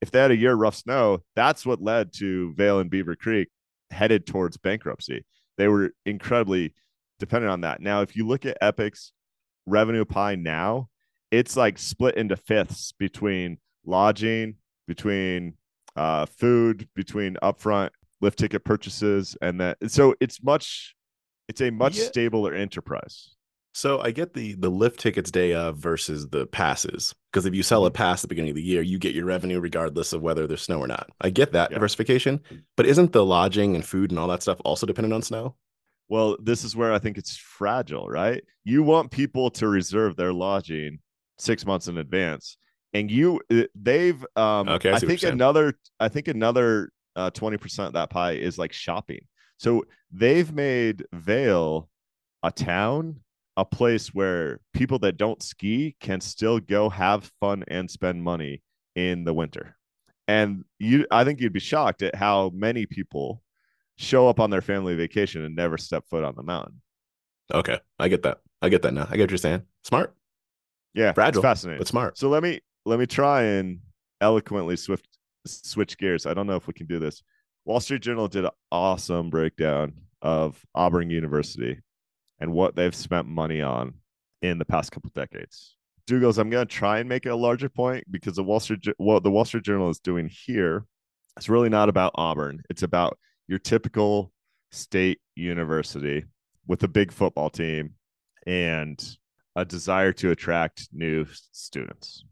[0.00, 3.48] If they had a year rough snow, that's what led to Vail and Beaver Creek
[3.90, 5.24] headed towards bankruptcy.
[5.56, 6.74] They were incredibly
[7.18, 7.80] dependent on that.
[7.80, 9.12] Now, if you look at Epic's
[9.66, 10.88] revenue pie now,
[11.32, 14.54] it's like split into fifths between lodging,
[14.86, 15.54] between
[15.96, 19.78] uh, food, between upfront lift ticket purchases, and that.
[19.88, 20.94] So it's much,
[21.48, 22.04] it's a much Yeah.
[22.04, 23.34] stabler enterprise.
[23.78, 27.62] So I get the the lift tickets day of versus the passes because if you
[27.62, 30.20] sell a pass at the beginning of the year, you get your revenue regardless of
[30.20, 31.08] whether there's snow or not.
[31.20, 31.76] I get that Yeah.
[31.76, 32.40] diversification,
[32.76, 35.54] but isn't the lodging and food and all that stuff also dependent on snow?
[36.08, 38.42] Well, this is where I think it's fragile, right?
[38.64, 40.98] You want people to reserve their lodging
[41.38, 42.56] six months in advance,
[42.94, 47.58] and you uh, they've um Okay, I I, think another I think another uh, twenty
[47.58, 49.20] percent of that pie is like shopping.
[49.56, 51.88] So they've made Vail
[52.42, 53.20] a town,
[53.58, 58.62] a place where people that don't ski can still go have fun and spend money
[58.94, 59.76] in the winter.
[60.28, 63.42] And you, I think you'd be shocked at how many people
[63.96, 66.80] show up on their family vacation and never step foot on the mountain.
[67.52, 68.38] Okay, I get that.
[68.62, 69.08] I get that now.
[69.10, 69.62] I get what you're saying.
[69.82, 70.14] Smart,
[70.94, 71.80] Yeah, Fragile, it's fascinating.
[71.80, 72.16] but smart.
[72.16, 73.80] So let me let me try and
[74.20, 75.08] eloquently swift
[75.46, 76.26] switch gears.
[76.26, 77.24] I don't know if we can do this.
[77.64, 81.80] Wall Street Journal did an awesome breakdown of Auburn University
[82.40, 83.94] and what they've spent money on
[84.42, 85.76] in the past couple decades.
[86.08, 89.22] Doogles, I'm going to try and make a larger point because the Wall Street what
[89.22, 90.86] the Wall Street Journal is doing here
[91.38, 92.62] is really not about Auburn.
[92.70, 94.32] It's about your typical
[94.70, 96.24] state university
[96.66, 97.94] with a big football team
[98.46, 99.16] and
[99.56, 102.24] a desire to attract new students.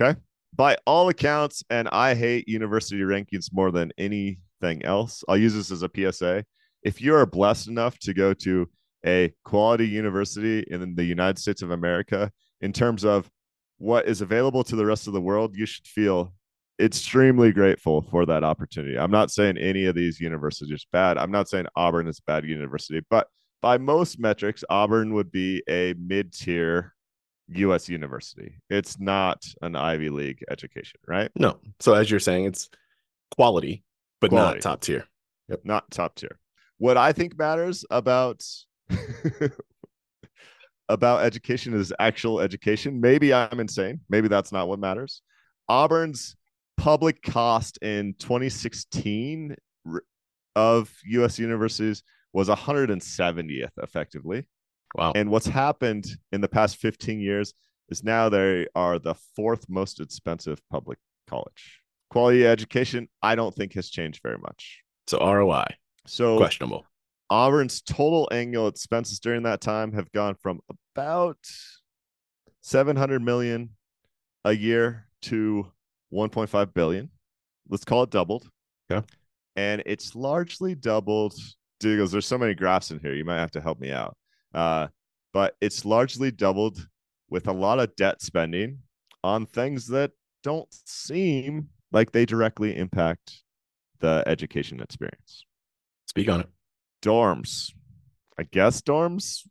[0.00, 0.18] Okay.
[0.56, 5.24] By all accounts, and I hate university rankings more than anything else.
[5.28, 6.44] I'll use this as a PSA.
[6.82, 8.68] If you are blessed enough to go to
[9.04, 13.30] a quality university in the United States of America, in terms of
[13.78, 16.32] what is available to the rest of the world, you should feel
[16.80, 18.98] extremely grateful for that opportunity.
[18.98, 21.18] I'm not saying any of these universities are bad.
[21.18, 23.28] I'm not saying Auburn is a bad university, but
[23.62, 26.94] by most metrics, Auburn would be a mid tier
[27.48, 27.88] U.S.
[27.88, 28.60] university.
[28.70, 31.30] It's not an Ivy League education, right?
[31.36, 31.58] No.
[31.80, 32.68] So as you're saying, it's
[33.36, 33.84] quality,
[34.20, 34.56] but Quality.
[34.56, 35.04] not top tier.
[35.48, 35.60] Yep.
[35.64, 36.38] Not top tier.
[36.78, 38.42] What I think matters about
[40.88, 43.00] about education is actual education.
[43.00, 44.00] Maybe I'm insane.
[44.08, 45.22] Maybe that's not what matters.
[45.68, 46.36] Auburn's
[46.76, 49.56] public cost in 2016
[50.56, 51.38] of U.S.
[51.38, 54.46] universities was 170th effectively.
[54.94, 55.12] Wow.
[55.14, 57.54] And what's happened in the past 15 years
[57.88, 61.80] is now they are the fourth most expensive public college.
[62.10, 64.82] Quality education, I don't think has changed very much.
[65.06, 65.66] so ROI
[66.06, 66.86] So questionable.
[67.30, 70.60] Auburn's total annual expenses during that time have gone from
[70.94, 71.38] about
[72.60, 73.70] 700 million
[74.44, 75.66] a year to
[76.12, 77.10] 1.5 billion.
[77.68, 78.48] Let's call it doubled.
[78.90, 79.06] Okay.
[79.56, 81.34] And it's largely doubled.
[81.82, 83.14] Doogles, there's so many graphs in here.
[83.14, 84.16] You might have to help me out.
[84.52, 84.88] Uh,
[85.32, 86.86] but it's largely doubled
[87.28, 88.78] with a lot of debt spending
[89.22, 93.42] on things that don't seem like they directly impact
[94.00, 95.44] the education experience
[96.06, 96.48] Speak on it.
[97.04, 97.72] Dorms.
[98.38, 99.46] I guess dorms.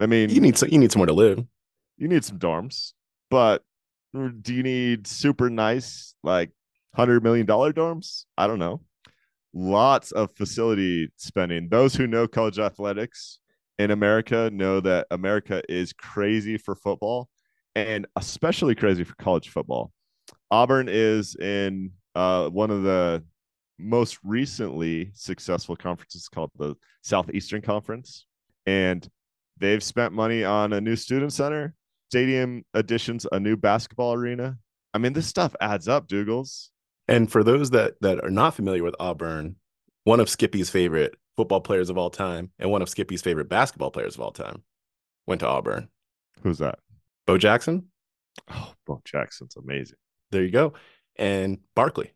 [0.00, 1.44] I mean, You need some, you need somewhere to live.
[1.96, 2.92] you need some dorms,
[3.30, 3.62] but
[4.42, 6.50] do you need super nice like
[6.94, 8.24] hundred million dollar dorms?
[8.36, 8.82] I don't know.
[9.54, 11.68] Lots of facility spending.
[11.68, 13.38] Those who know college athletics
[13.78, 17.28] in America know that America is crazy for football
[17.74, 19.92] and especially crazy for college football.
[20.50, 23.22] Auburn is in uh, one of the
[23.78, 28.26] most recently successful conferences called the Southeastern Conference.
[28.66, 29.08] And
[29.56, 31.74] they've spent money on a new student center,
[32.10, 34.58] stadium additions, a new basketball arena.
[34.94, 36.68] I mean, this stuff adds up, Doogles.
[37.06, 39.56] And for those that that are not familiar with Auburn,
[40.04, 43.90] one of Skippy's favorite football players of all time and one of Skippy's favorite basketball
[43.90, 44.62] players of all time
[45.26, 45.88] went to Auburn.
[46.42, 46.78] Who's that?
[47.26, 47.86] Bo Jackson.
[48.50, 49.98] Oh, Bo Jackson's amazing.
[50.30, 50.74] There you go.
[51.16, 52.12] And Barkley.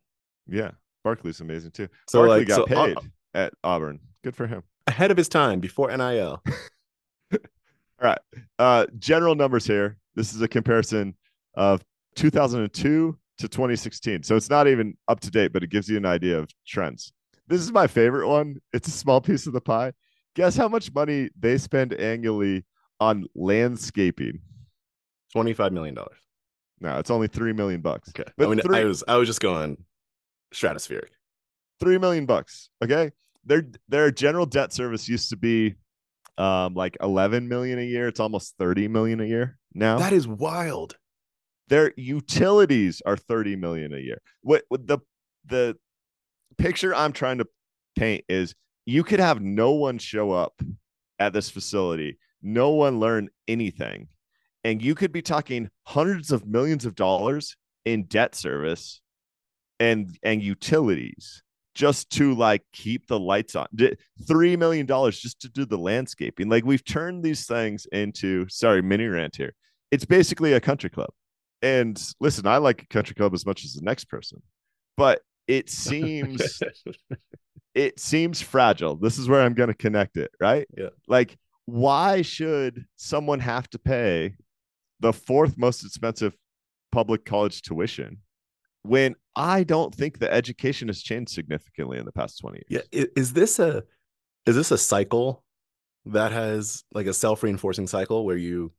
[0.48, 0.72] Yeah.
[1.04, 1.88] Barkley's amazing too.
[2.08, 2.96] So Barkley like got so, uh, paid
[3.34, 4.00] at Auburn.
[4.22, 4.62] Good for him.
[4.86, 6.42] ahead of his time before NIL.
[7.32, 7.38] All
[8.00, 8.18] right.
[8.58, 9.98] Uh, general numbers here.
[10.14, 11.14] This is a comparison
[11.54, 11.84] of
[12.16, 14.22] 2002 to 2016.
[14.22, 17.12] So it's not even up to date, but it gives you an idea of trends.
[17.48, 18.56] This is my favorite one.
[18.72, 19.92] It's a small piece of the pie.
[20.34, 22.64] Guess how much money they spend annually
[23.00, 24.40] on landscaping?
[25.34, 25.96] $25 million.
[26.80, 28.10] No, it's only three million bucks.
[28.10, 28.30] Okay.
[28.36, 29.76] But I mean, three- I was I was just going
[30.52, 31.08] stratospheric.
[31.80, 32.70] three million bucks.
[32.82, 33.10] Okay.
[33.44, 35.74] Their their general debt service used to be
[36.38, 38.08] um like 11 million a year.
[38.08, 39.98] It's almost 30 million a year now.
[39.98, 40.96] That is wild.
[41.68, 44.20] their utilities are 30 million a year.
[44.42, 44.98] What, what the
[45.46, 45.76] the
[46.58, 47.46] picture I'm trying to
[47.96, 48.54] paint is
[48.86, 50.60] you could have no one show up
[51.18, 54.08] at this facility, no one learn anything,
[54.64, 59.00] and you could be talking hundreds of millions of dollars in debt service
[59.82, 61.42] and and utilities
[61.74, 63.66] just to like keep the lights on.
[64.28, 66.48] Three million dollars just to do the landscaping.
[66.48, 69.54] Like we've turned these things into sorry, mini rant here.
[69.90, 71.10] It's basically a country club.
[71.62, 74.40] And listen, I like a country club as much as the next person,
[74.96, 76.62] but it seems
[77.74, 78.96] it seems fragile.
[78.96, 80.68] This is where I'm going to connect it, right?
[80.76, 80.90] Yeah.
[81.08, 84.34] Like, why should someone have to pay
[85.00, 86.36] the fourth most expensive
[86.92, 88.18] public college tuition
[88.82, 92.84] when I don't think the education has changed significantly in the past 20 years?
[92.92, 93.04] Yeah.
[93.16, 93.84] Is this a
[94.46, 95.44] is this a cycle
[96.06, 98.72] that has like a self-reinforcing cycle where you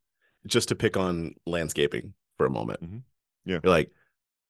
[0.46, 2.84] just to pick on landscaping for a moment.
[2.84, 3.04] Mhm.
[3.46, 3.60] Yeah.
[3.64, 3.92] You're like,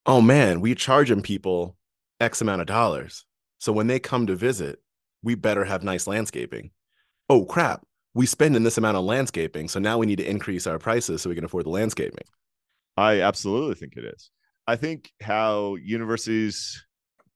[0.05, 1.77] oh man, we charging people
[2.19, 3.25] X amount of dollars.
[3.59, 4.81] So when they come to visit,
[5.21, 6.71] we better have nice landscaping.
[7.29, 9.69] Oh crap, we spend in this amount on landscaping.
[9.69, 12.25] So now we need to increase our prices so we can afford the landscaping.
[12.97, 14.29] I absolutely think it is.
[14.67, 16.85] I think how universities,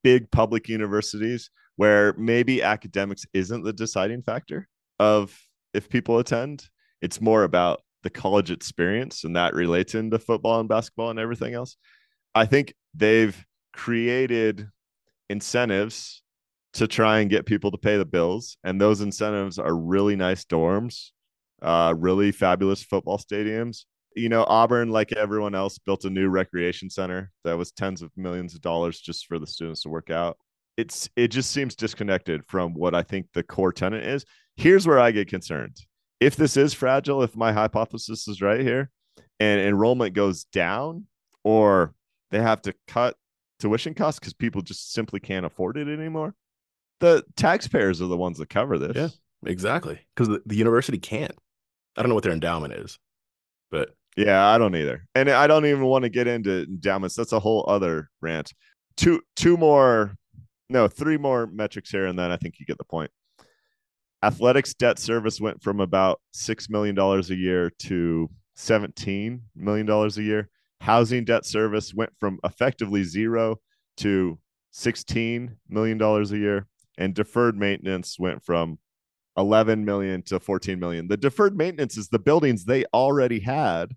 [0.03, 4.67] big public universities, where maybe academics isn't the deciding factor
[4.99, 5.37] of
[5.73, 6.65] if people attend,
[7.01, 11.53] it's more about the college experience and that relates into football and basketball and everything
[11.53, 11.77] else.
[12.33, 14.67] I think they've created
[15.29, 16.23] incentives
[16.73, 18.57] to try and get people to pay the bills.
[18.63, 21.09] And those incentives are really nice dorms,
[21.61, 23.85] uh, really fabulous football stadiums,
[24.17, 28.11] you know, Auburn, like everyone else, built a new recreation center that was tens of
[28.17, 30.37] millions of dollars just for the students to work out.
[30.75, 34.25] It's it just seems disconnected from what I think the core tenant is.
[34.55, 35.77] Here's where I get concerned.
[36.19, 38.89] If this is fragile, if my hypothesis is right here,
[39.39, 41.05] and enrollment goes down,
[41.43, 41.93] or
[42.31, 43.15] they have to cut
[43.59, 46.35] tuition costs because people just simply can't afford it anymore,
[46.99, 48.95] the taxpayers are the ones that cover this.
[48.95, 49.09] Yeah.
[49.45, 49.99] Exactly.
[50.15, 51.35] Because the, the university can't.
[51.95, 52.99] I don't know what their endowment is,
[53.71, 55.07] but Yeah, I don't either.
[55.13, 57.15] And I don't even want to get into endowments.
[57.15, 58.51] That's a whole other rant.
[58.97, 60.15] Two two more
[60.69, 63.11] no, three more metrics here and then I think you get the point.
[64.23, 70.17] Athletics debt service went from about 6 million dollars a year to 17 million dollars
[70.17, 70.49] a year.
[70.81, 73.57] Housing debt service went from effectively 0
[73.97, 74.39] to
[74.71, 78.79] 16 million dollars a year and deferred maintenance went from
[79.37, 81.07] 11 million to 14 million.
[81.07, 83.95] The deferred maintenance is the buildings they already had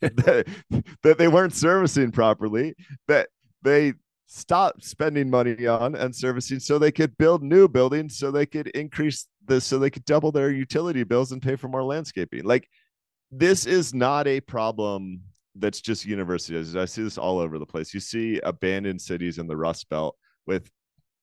[0.00, 0.46] that,
[1.02, 2.74] that they weren't servicing properly,
[3.08, 3.28] that
[3.62, 3.94] they
[4.26, 8.68] stopped spending money on and servicing so they could build new buildings so they could
[8.68, 12.44] increase this so they could double their utility bills and pay for more landscaping.
[12.44, 12.68] Like
[13.30, 15.20] this is not a problem
[15.56, 16.74] that's just universities.
[16.74, 17.94] I see this all over the place.
[17.94, 20.16] You see abandoned cities in the Rust Belt
[20.46, 20.70] with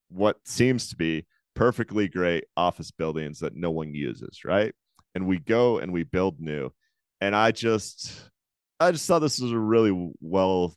[0.09, 4.73] what seems to be perfectly great office buildings that no one uses, right?
[5.15, 6.71] And we go and we build new.
[7.19, 8.29] And I just
[8.81, 10.75] I just thought this was a really well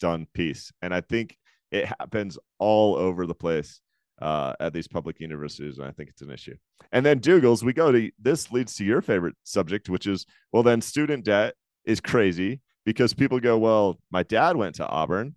[0.00, 0.72] done piece.
[0.82, 1.36] And I think
[1.70, 3.80] it happens all over the place
[4.20, 5.78] uh, at these public universities.
[5.78, 6.56] And I think it's an issue.
[6.92, 10.62] And then Doogles, we go to this leads to your favorite subject, which is well,
[10.62, 15.34] then student debt is crazy because people go, Well, my dad went to Auburn.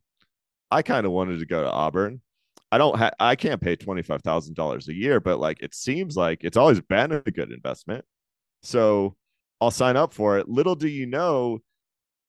[0.71, 2.21] I kind of wanted to go to Auburn.
[2.71, 5.73] I don't have I can't pay twenty five thousand dollars a year, but like it
[5.73, 8.05] seems like it's always been a good investment.
[8.62, 9.15] So
[9.59, 10.47] I'll sign up for it.
[10.47, 11.59] Little do you know,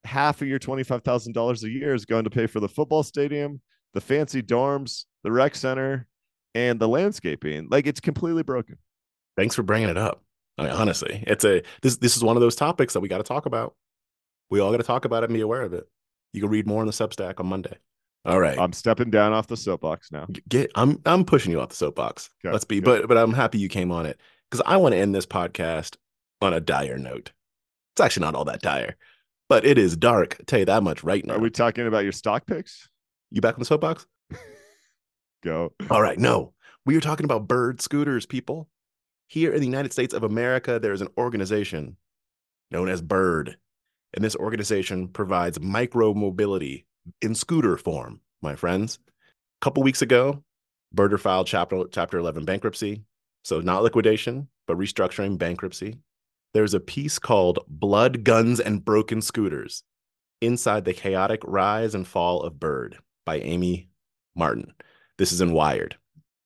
[0.04, 2.68] half of your twenty five thousand dollars a year is going to pay for the
[2.68, 3.60] football stadium,
[3.94, 6.06] the fancy dorms, the rec center,
[6.54, 7.68] and the landscaping.
[7.70, 8.78] Like it's completely broken.
[9.36, 10.22] thanks for bringing it up.
[10.58, 13.18] I mean, honestly, it's a this this is one of those topics that we got
[13.18, 13.74] to talk about.
[14.50, 15.88] We all got to talk about it and be aware of it.
[16.32, 17.76] You can read more on the Substack on Monday.
[18.24, 18.58] All right.
[18.58, 20.26] I'm stepping down off the soapbox now.
[20.48, 22.28] Get I'm I'm pushing you off the soapbox.
[22.44, 24.98] Okay, Let's be, but but I'm happy you came on it because I want to
[24.98, 25.96] end this podcast
[26.42, 27.32] on a dire note.
[27.94, 28.96] It's actually not all that dire,
[29.50, 30.36] but it is dark.
[30.38, 31.34] I'll tell you that much right now.
[31.34, 32.88] Are we talking about your stock picks?
[33.30, 34.06] you back on the soapbox?
[35.44, 35.72] Go.
[35.90, 36.54] All right, no.
[36.86, 38.68] We are talking about bird scooters, people.
[39.26, 41.96] Here in the United States of America, there is an organization
[42.70, 43.56] known as Bird.
[44.14, 46.86] And this organization provides micro mobility
[47.20, 49.00] in scooter form, my friends.
[49.10, 50.44] A couple weeks ago,
[50.94, 53.02] Birder filed chapter, chapter 11 bankruptcy.
[53.42, 55.98] So, not liquidation, but restructuring bankruptcy.
[56.52, 59.84] There's a piece called Blood, Guns, and Broken Scooters
[60.40, 63.88] Inside the Chaotic Rise and Fall of Bird by Amy
[64.34, 64.72] Martin.
[65.18, 65.96] This is in Wired.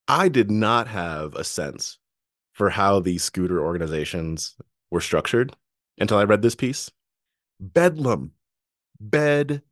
[0.08, 1.98] I did not have a sense
[2.52, 4.56] for how these scooter organizations
[4.90, 5.54] were structured
[5.98, 6.90] until I read this piece.
[7.60, 8.32] Bedlam,
[9.00, 9.62] bedlam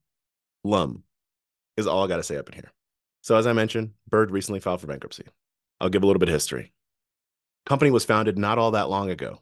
[1.77, 2.73] is all I got to say up in here.
[3.23, 5.25] So, as I mentioned, Bird recently filed for bankruptcy.
[5.81, 6.73] I'll give a little bit of history.
[7.67, 9.41] Company was founded not all that long ago,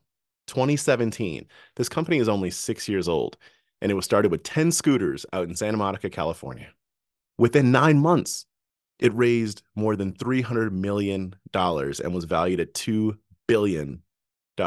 [0.51, 1.47] 2017.
[1.77, 3.39] This company is only six years old,
[3.81, 6.69] and it was started with 10 scooters out in Santa Monica, California.
[7.39, 8.47] Within nine months,
[8.99, 14.03] it raised more than $300 million and was valued at $2 billion.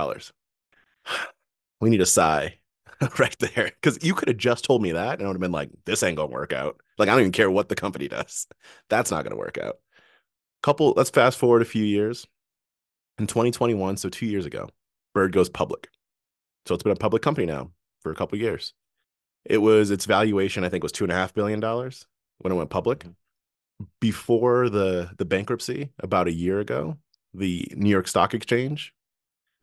[1.82, 2.60] We need a sigh
[3.20, 3.66] right there.
[3.82, 6.02] Because you could have just told me that, and I would have been like, this
[6.02, 6.80] ain't to work out.
[6.98, 8.48] Like, I don't even care what the company does.
[8.90, 9.80] That's not to work out.
[10.62, 12.26] couple, let's fast forward a few years.
[13.20, 14.70] In 2021, so two years ago,
[15.14, 15.88] Bird goes public.
[16.66, 18.74] So it's been a public company now for a couple years.
[19.46, 22.06] It was its valuation, I think, was two and a half billion dollars
[22.40, 23.00] when it went public.
[23.00, 23.12] Mm-hmm.
[24.00, 26.98] Before the the bankruptcy, about a year ago,
[27.34, 28.94] the New York Stock Exchange.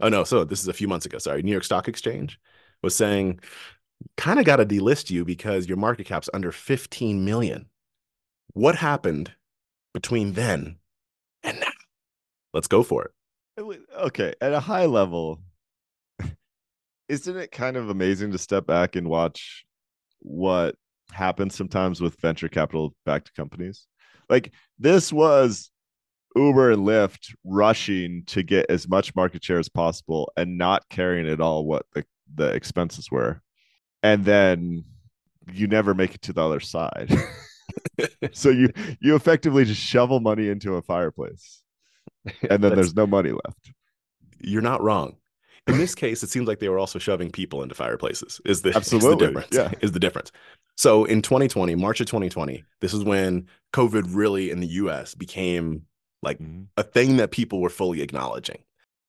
[0.01, 1.19] Oh no, so this is a few months ago.
[1.19, 2.39] Sorry, New York Stock Exchange
[2.83, 3.41] was saying,
[4.17, 7.67] kind of got to delist you because your market cap's under 15 million.
[8.53, 9.33] What happened
[9.95, 10.77] between then
[11.43, 11.67] and now?
[12.53, 13.13] Let's go for it.
[13.61, 15.41] Okay, at a high level,
[17.09, 19.65] isn't it kind of amazing to step back and watch
[20.21, 20.77] what
[21.13, 23.87] happens sometimes with venture capital backed companies?
[24.29, 25.71] Like this was
[26.37, 31.29] Uber and Lyft rushing to get as much market share as possible and not caring
[31.29, 32.05] at all what the,
[32.35, 33.43] the expenses were.
[34.03, 34.85] And then
[35.53, 37.13] you never make it to the other side.
[38.33, 38.69] so you
[39.01, 41.63] you effectively just shovel money into a fireplace.
[42.51, 43.73] And then there's no money left.
[44.41, 45.17] You're not wrong.
[45.67, 48.41] In this case, it seems like they were also shoving people into fireplaces.
[48.45, 49.09] Is the, Absolutely.
[49.11, 49.49] is the difference?
[49.57, 49.73] Yeah.
[49.83, 50.33] Is the difference.
[50.77, 55.83] So in 2020, March of 2020, this is when COVID really in the US became
[56.23, 56.67] like Mhm.
[56.77, 58.63] a thing that people were fully acknowledging.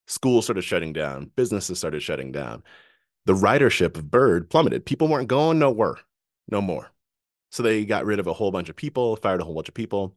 [0.08, 2.64] Schools started shutting down, businesses started shutting down.
[3.26, 4.86] The ridership of Bird plummeted.
[4.86, 5.96] People weren't going nowhere,
[6.50, 6.92] no more.
[7.52, 9.74] So they got rid of a whole bunch of people, fired a whole bunch of
[9.74, 10.16] people.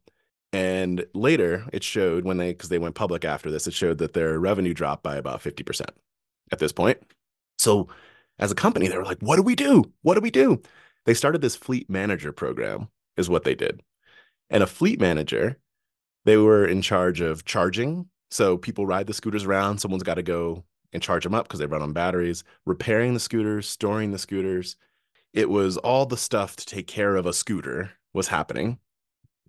[0.54, 4.12] And later it showed when they, because they went public after this, it showed that
[4.12, 5.84] their revenue dropped by about 50%
[6.52, 7.02] at this point.
[7.58, 7.88] So
[8.38, 9.90] as a company, they were like, what do we do?
[10.02, 10.62] What do we do?
[11.06, 12.86] They started this fleet manager program,
[13.16, 13.82] is what they did.
[14.48, 15.58] And a fleet manager,
[16.24, 18.06] they were in charge of charging.
[18.30, 19.78] So people ride the scooters around.
[19.78, 23.18] Someone's got to go and charge them up because they run on batteries, repairing the
[23.18, 24.76] scooters, storing the scooters.
[25.32, 28.78] It was all the stuff to take care of a scooter was happening.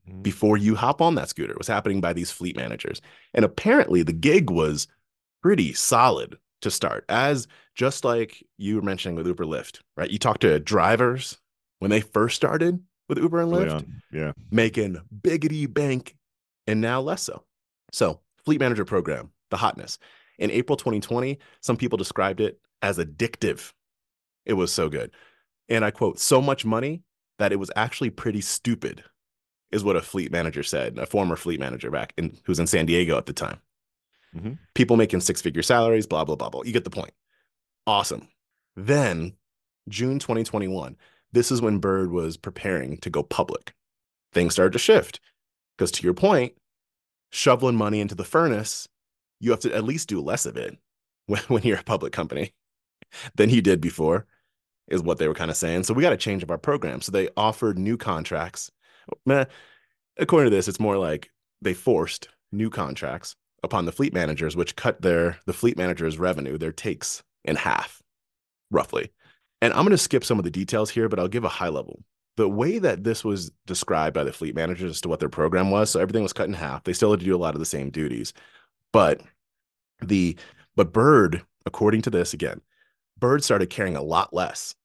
[0.08, 0.22] Mm-hmm.
[0.22, 1.54] before you hop on that scooter.
[1.54, 3.02] It was happening by these fleet managers.
[3.34, 4.88] And apparently the gig was
[5.42, 10.10] pretty solid to start, as just like you were mentioning with Uber Lyft, right?
[10.10, 11.40] You talk to drivers
[11.80, 12.80] when they first started
[13.10, 14.02] with Uber and Lyft, on.
[14.12, 14.34] Yeah.
[14.52, 16.16] making biggity bank,
[16.68, 17.44] and now less so.
[17.92, 19.98] So, fleet manager program, the hotness.
[20.38, 23.74] In April 2020, some people described it as addictive.
[24.46, 25.12] It was so good.
[25.68, 27.02] And I quote, so much money
[27.40, 29.04] that it was actually pretty stupid,
[29.72, 32.86] is what a fleet manager said, a former fleet manager back in who's in San
[32.86, 33.60] Diego at the time.
[34.36, 34.58] Mhm.
[34.74, 36.64] People making six figure salaries, blah, blah, blah, blah.
[36.64, 37.14] You get the point.
[37.88, 38.28] Awesome.
[38.76, 39.34] Then,
[39.88, 40.98] June 2021,
[41.32, 43.74] this is when Bird was preparing to go public.
[44.34, 45.20] Things started to shift.
[45.78, 46.54] Because to your point,
[47.32, 48.88] shoveling money into the furnace,
[49.40, 50.78] you have to at least do less of it
[51.28, 52.54] when, when you're a public company
[53.36, 54.26] than you did before,
[54.88, 55.84] is what they were kind of saying.
[55.84, 57.02] So we got to change up our program.
[57.02, 58.72] So they offered new contracts.
[59.26, 59.46] Meh.
[60.18, 61.30] According to this, it's more like
[61.62, 66.58] they forced new contracts upon the fleet managers, which cut their the fleet managers' revenue,
[66.58, 68.02] their takes in half,
[68.72, 69.12] roughly.
[69.62, 71.70] And I'm going to skip some of the details here, but I'll give a high
[71.70, 72.04] level
[72.38, 75.72] the way that this was described by the fleet managers as to what their program
[75.72, 77.60] was so everything was cut in half they still had to do a lot of
[77.60, 78.34] the same duties
[78.92, 79.22] but
[80.02, 80.36] the
[80.76, 82.62] but bird according to this again
[83.18, 84.76] bird started caring a lot less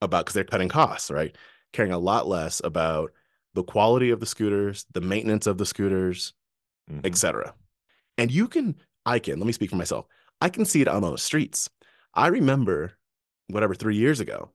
[0.00, 1.36] about because they're cutting costs right
[1.72, 3.12] caring a lot less about
[3.54, 6.32] the quality of the scooters the maintenance of the scooters
[6.90, 7.06] Mhm.
[7.06, 7.54] etc
[8.18, 8.74] and you can
[9.06, 10.06] i can let me speak for myself
[10.42, 11.70] i can see it on the streets
[12.12, 12.92] i remember
[13.48, 14.50] whatever three years ago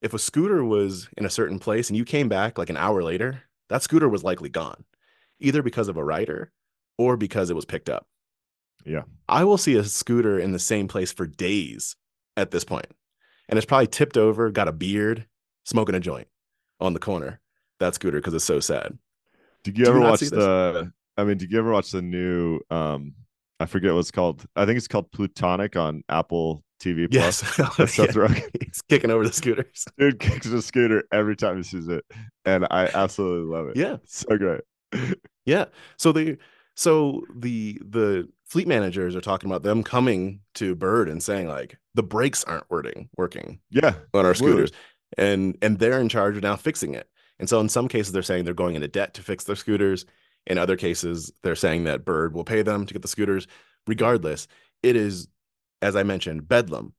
[0.00, 3.02] if a scooter was in a certain place and you came back like an hour
[3.02, 4.84] later, that scooter was likely gone,
[5.40, 6.52] either because of a rider
[6.96, 8.06] or because it was picked up.
[8.84, 9.02] Yeah.
[9.28, 11.96] I will see a scooter in the same place for days
[12.36, 12.86] at this point,
[13.48, 15.26] And it's probably tipped over, got a beard,
[15.64, 16.28] smoking a joint
[16.78, 17.40] on the corner.
[17.80, 18.98] That scooter because it's so sad.
[19.64, 20.92] Did you ever not watch the?
[21.16, 22.60] I mean, did you ever watch the new?
[22.70, 23.14] um
[23.60, 24.44] I forget what it's called.
[24.54, 27.42] I think it's called Platonic on Apple TV Plus.
[27.58, 27.76] Yes.
[27.76, 28.22] That's Seth Yeah.
[28.22, 28.48] Rogen.
[28.64, 29.84] He's kicking over the scooters.
[29.98, 32.04] Dude kicks the scooter every time he sees it,
[32.44, 33.76] and I absolutely love it.
[33.76, 33.96] Yeah.
[34.06, 34.60] So great.
[35.44, 35.66] Yeah.
[35.96, 36.38] So the
[36.76, 41.76] so the the fleet managers are talking about them coming to Bird and saying like
[41.94, 44.66] the brakes aren't working working Yeah, on our Absolutely.
[44.68, 44.72] scooters.
[45.16, 47.08] And and they're in charge of now fixing it.
[47.38, 50.04] And so in some cases they're saying they're going into debt to fix their scooters.
[50.46, 53.46] In other cases, they're saying that Bird will pay them to get the scooters.
[53.86, 54.48] Regardless,
[54.82, 55.28] it is,
[55.82, 56.94] as I mentioned, bedlam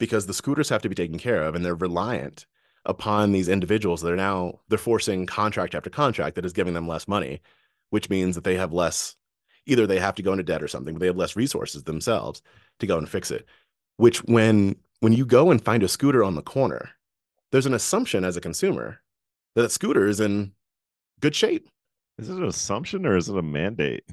[0.00, 2.46] because the scooters have to be taken care of and they're reliant
[2.86, 6.88] upon these individuals that are now they're forcing contract after contract that is giving them
[6.88, 7.40] less money,
[7.90, 9.14] which means that they have less
[9.66, 12.42] either they have to go into debt or something, but they have less resources themselves
[12.80, 13.46] to go and fix it.
[13.98, 16.90] Which when when you go and find a scooter on the corner,
[17.52, 19.00] there's an assumption as a consumer
[19.56, 20.52] that scooter is in
[21.20, 21.68] good shape.
[22.18, 24.04] Is it an assumption or is it a mandate?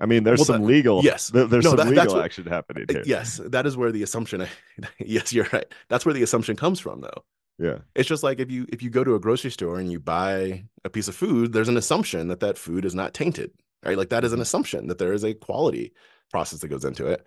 [0.00, 1.02] I mean, there's Well, some that- legal.
[1.02, 1.30] yes.
[1.30, 3.02] th- there's No, some that- legal what- action happening Uh, here.
[3.06, 4.46] Yes, that is where the assumption.
[4.98, 5.66] yes, you're right.
[5.88, 7.24] That's where the assumption comes from, though.
[7.58, 7.78] Yeah.
[7.96, 10.64] It's just like if you if you go to a grocery store and you buy
[10.84, 13.50] a piece of food, there's an assumption that that food is not tainted,
[13.84, 13.98] right?
[13.98, 15.92] Like that is an assumption that there is a quality
[16.30, 17.26] process that goes into it.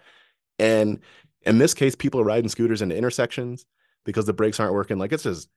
[0.57, 0.99] And
[1.41, 3.65] in this case, people are riding scooters into intersections
[4.05, 4.97] because the brakes aren't working.
[4.97, 5.49] Like it's just,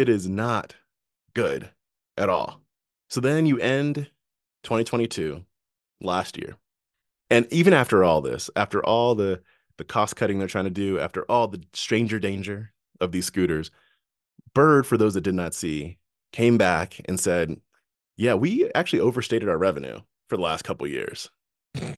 [0.00, 0.74] it is not
[1.34, 1.70] good
[2.16, 2.62] at all.
[3.10, 4.08] So then you end
[4.62, 5.44] 2022
[6.00, 6.56] last year.
[7.28, 9.42] And even after all this, after all the
[9.76, 13.70] the cost cutting they're trying to do, after all the stranger danger of these scooters,
[14.54, 15.98] Bird, for those that did not see,
[16.32, 17.56] came back and said,
[18.16, 21.30] "Yeah, we actually overstated our revenue for the last couple years."
[21.74, 21.96] this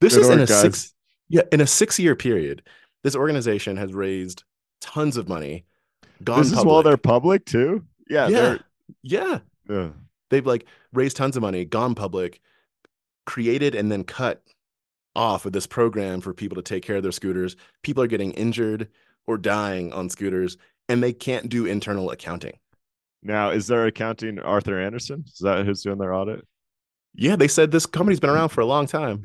[0.00, 0.60] Good is in a guys.
[0.60, 0.94] six,
[1.28, 2.62] yeah, in a six-year period.
[3.02, 4.44] This organization has raised
[4.80, 5.64] tons of money.
[6.24, 6.72] Gone This is public.
[6.72, 7.84] while they're public too.
[8.10, 8.28] Yeah.
[8.28, 8.58] yeah,
[9.02, 9.38] yeah.
[9.68, 9.88] yeah.
[10.30, 12.40] They've like raised tons of money, gone public,
[13.26, 14.42] created and then cut
[15.14, 17.56] off of this program for people to take care of their scooters.
[17.82, 18.88] People are getting injured
[19.26, 20.56] or dying on scooters,
[20.88, 22.58] and they can't do internal accounting.
[23.22, 25.24] Now, is there accounting Arthur Andersen?
[25.26, 26.46] Is that who's doing their audit?
[27.14, 29.24] Yeah, they said this company's been around for a long time.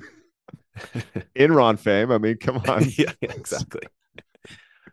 [1.35, 2.11] Enron fame.
[2.11, 2.83] I mean, come on.
[2.97, 3.81] yeah, exactly.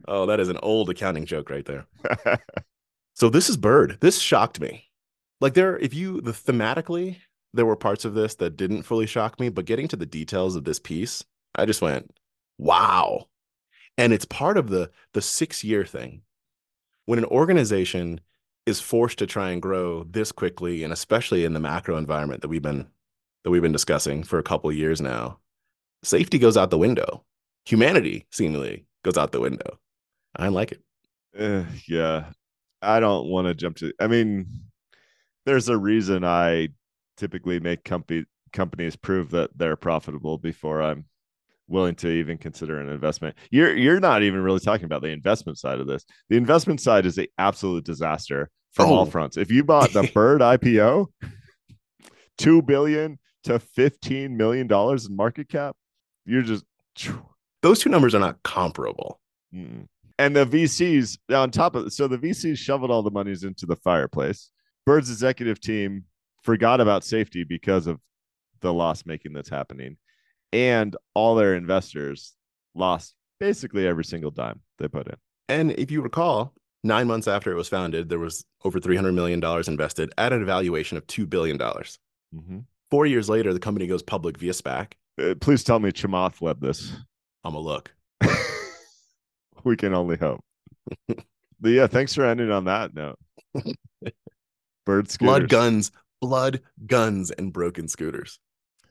[0.09, 1.87] Oh, that is an old accounting joke right there.
[3.21, 3.99] So this is Bird.
[4.01, 4.89] This shocked me.
[5.43, 7.19] Like there, if you the thematically,
[7.53, 10.57] there were parts of this that didn't fully shock me, but getting to the details
[10.57, 11.23] of this piece,
[11.55, 12.17] I just went,
[12.57, 13.29] wow.
[13.99, 16.23] And it's part of the the six year thing.
[17.05, 18.23] When an organization
[18.65, 22.49] is forced to try and grow this quickly, and especially in the macro environment that
[22.49, 22.87] we've been
[23.45, 25.41] that we've been discussing for a couple of years now,
[26.03, 27.23] safety goes out the window.
[27.67, 29.79] Humanity seemingly goes out the window.
[30.37, 30.83] I like it.
[31.37, 32.27] Eh, yeah.
[32.83, 33.93] I don't want to jump to.
[34.01, 34.47] I mean,
[35.47, 36.69] there's a reason I
[37.17, 41.05] typically make company companies prove that they're profitable before I'm
[41.69, 43.37] willing to even consider an investment.
[43.51, 46.05] You're you're not even really talking about the investment side of this.
[46.31, 49.07] The investment side is a absolute disaster from all Oh.
[49.07, 49.37] fronts.
[49.37, 51.07] If you bought the Bird IPO,
[52.39, 55.77] two billion to fifteen million dollars in market cap,
[56.25, 56.65] you're just
[57.63, 59.21] Those two numbers are not comparable.
[59.55, 59.87] Mm.
[60.21, 63.77] And the VCs on top of so the VCs shoveled all the monies into the
[63.77, 64.51] fireplace.
[64.85, 66.05] Bird's executive team
[66.43, 67.99] forgot about safety because of
[68.61, 69.97] the loss making that's happening.
[70.53, 72.35] And all their investors
[72.75, 75.15] lost basically every single dime they put in.
[75.49, 76.53] And if you recall,
[76.85, 80.99] nine months after it was founded, there was over $300 million invested at an valuation
[80.99, 81.59] of $2 billion.
[82.91, 84.93] Four years later, the company goes public via SPAC.
[85.19, 86.93] Uh, please tell me Chamath led this.
[87.43, 87.95] I'm a look.
[89.65, 90.41] we can only hope.
[91.09, 93.19] but yeah, thanks for ending on that note.
[94.87, 95.19] Bird scooters.
[95.39, 98.39] Blood guns, blood guns, and broken scooters.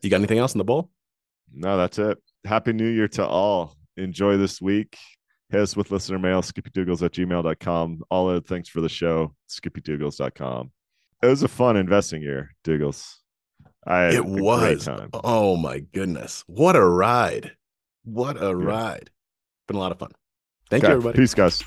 [0.01, 0.89] You got anything else in the bowl?
[1.53, 2.17] No, that's it.
[2.45, 3.76] Happy New Year to all.
[3.97, 4.97] Enjoy this week.
[5.49, 8.03] Hit us with listener mail, skippydoogles at gmail.com.
[8.11, 10.72] All other things for the show, skippydoogles.com.
[11.24, 13.15] It was a fun investing year, Doogles.
[13.86, 14.88] I It was.
[15.24, 16.43] Oh my goodness.
[16.47, 17.55] What a ride.
[18.05, 18.51] What a Yeah.
[18.63, 19.09] ride.
[19.67, 20.11] Been a lot of fun.
[20.70, 21.17] Thank Okay, you, everybody.
[21.17, 21.63] Peace, guys.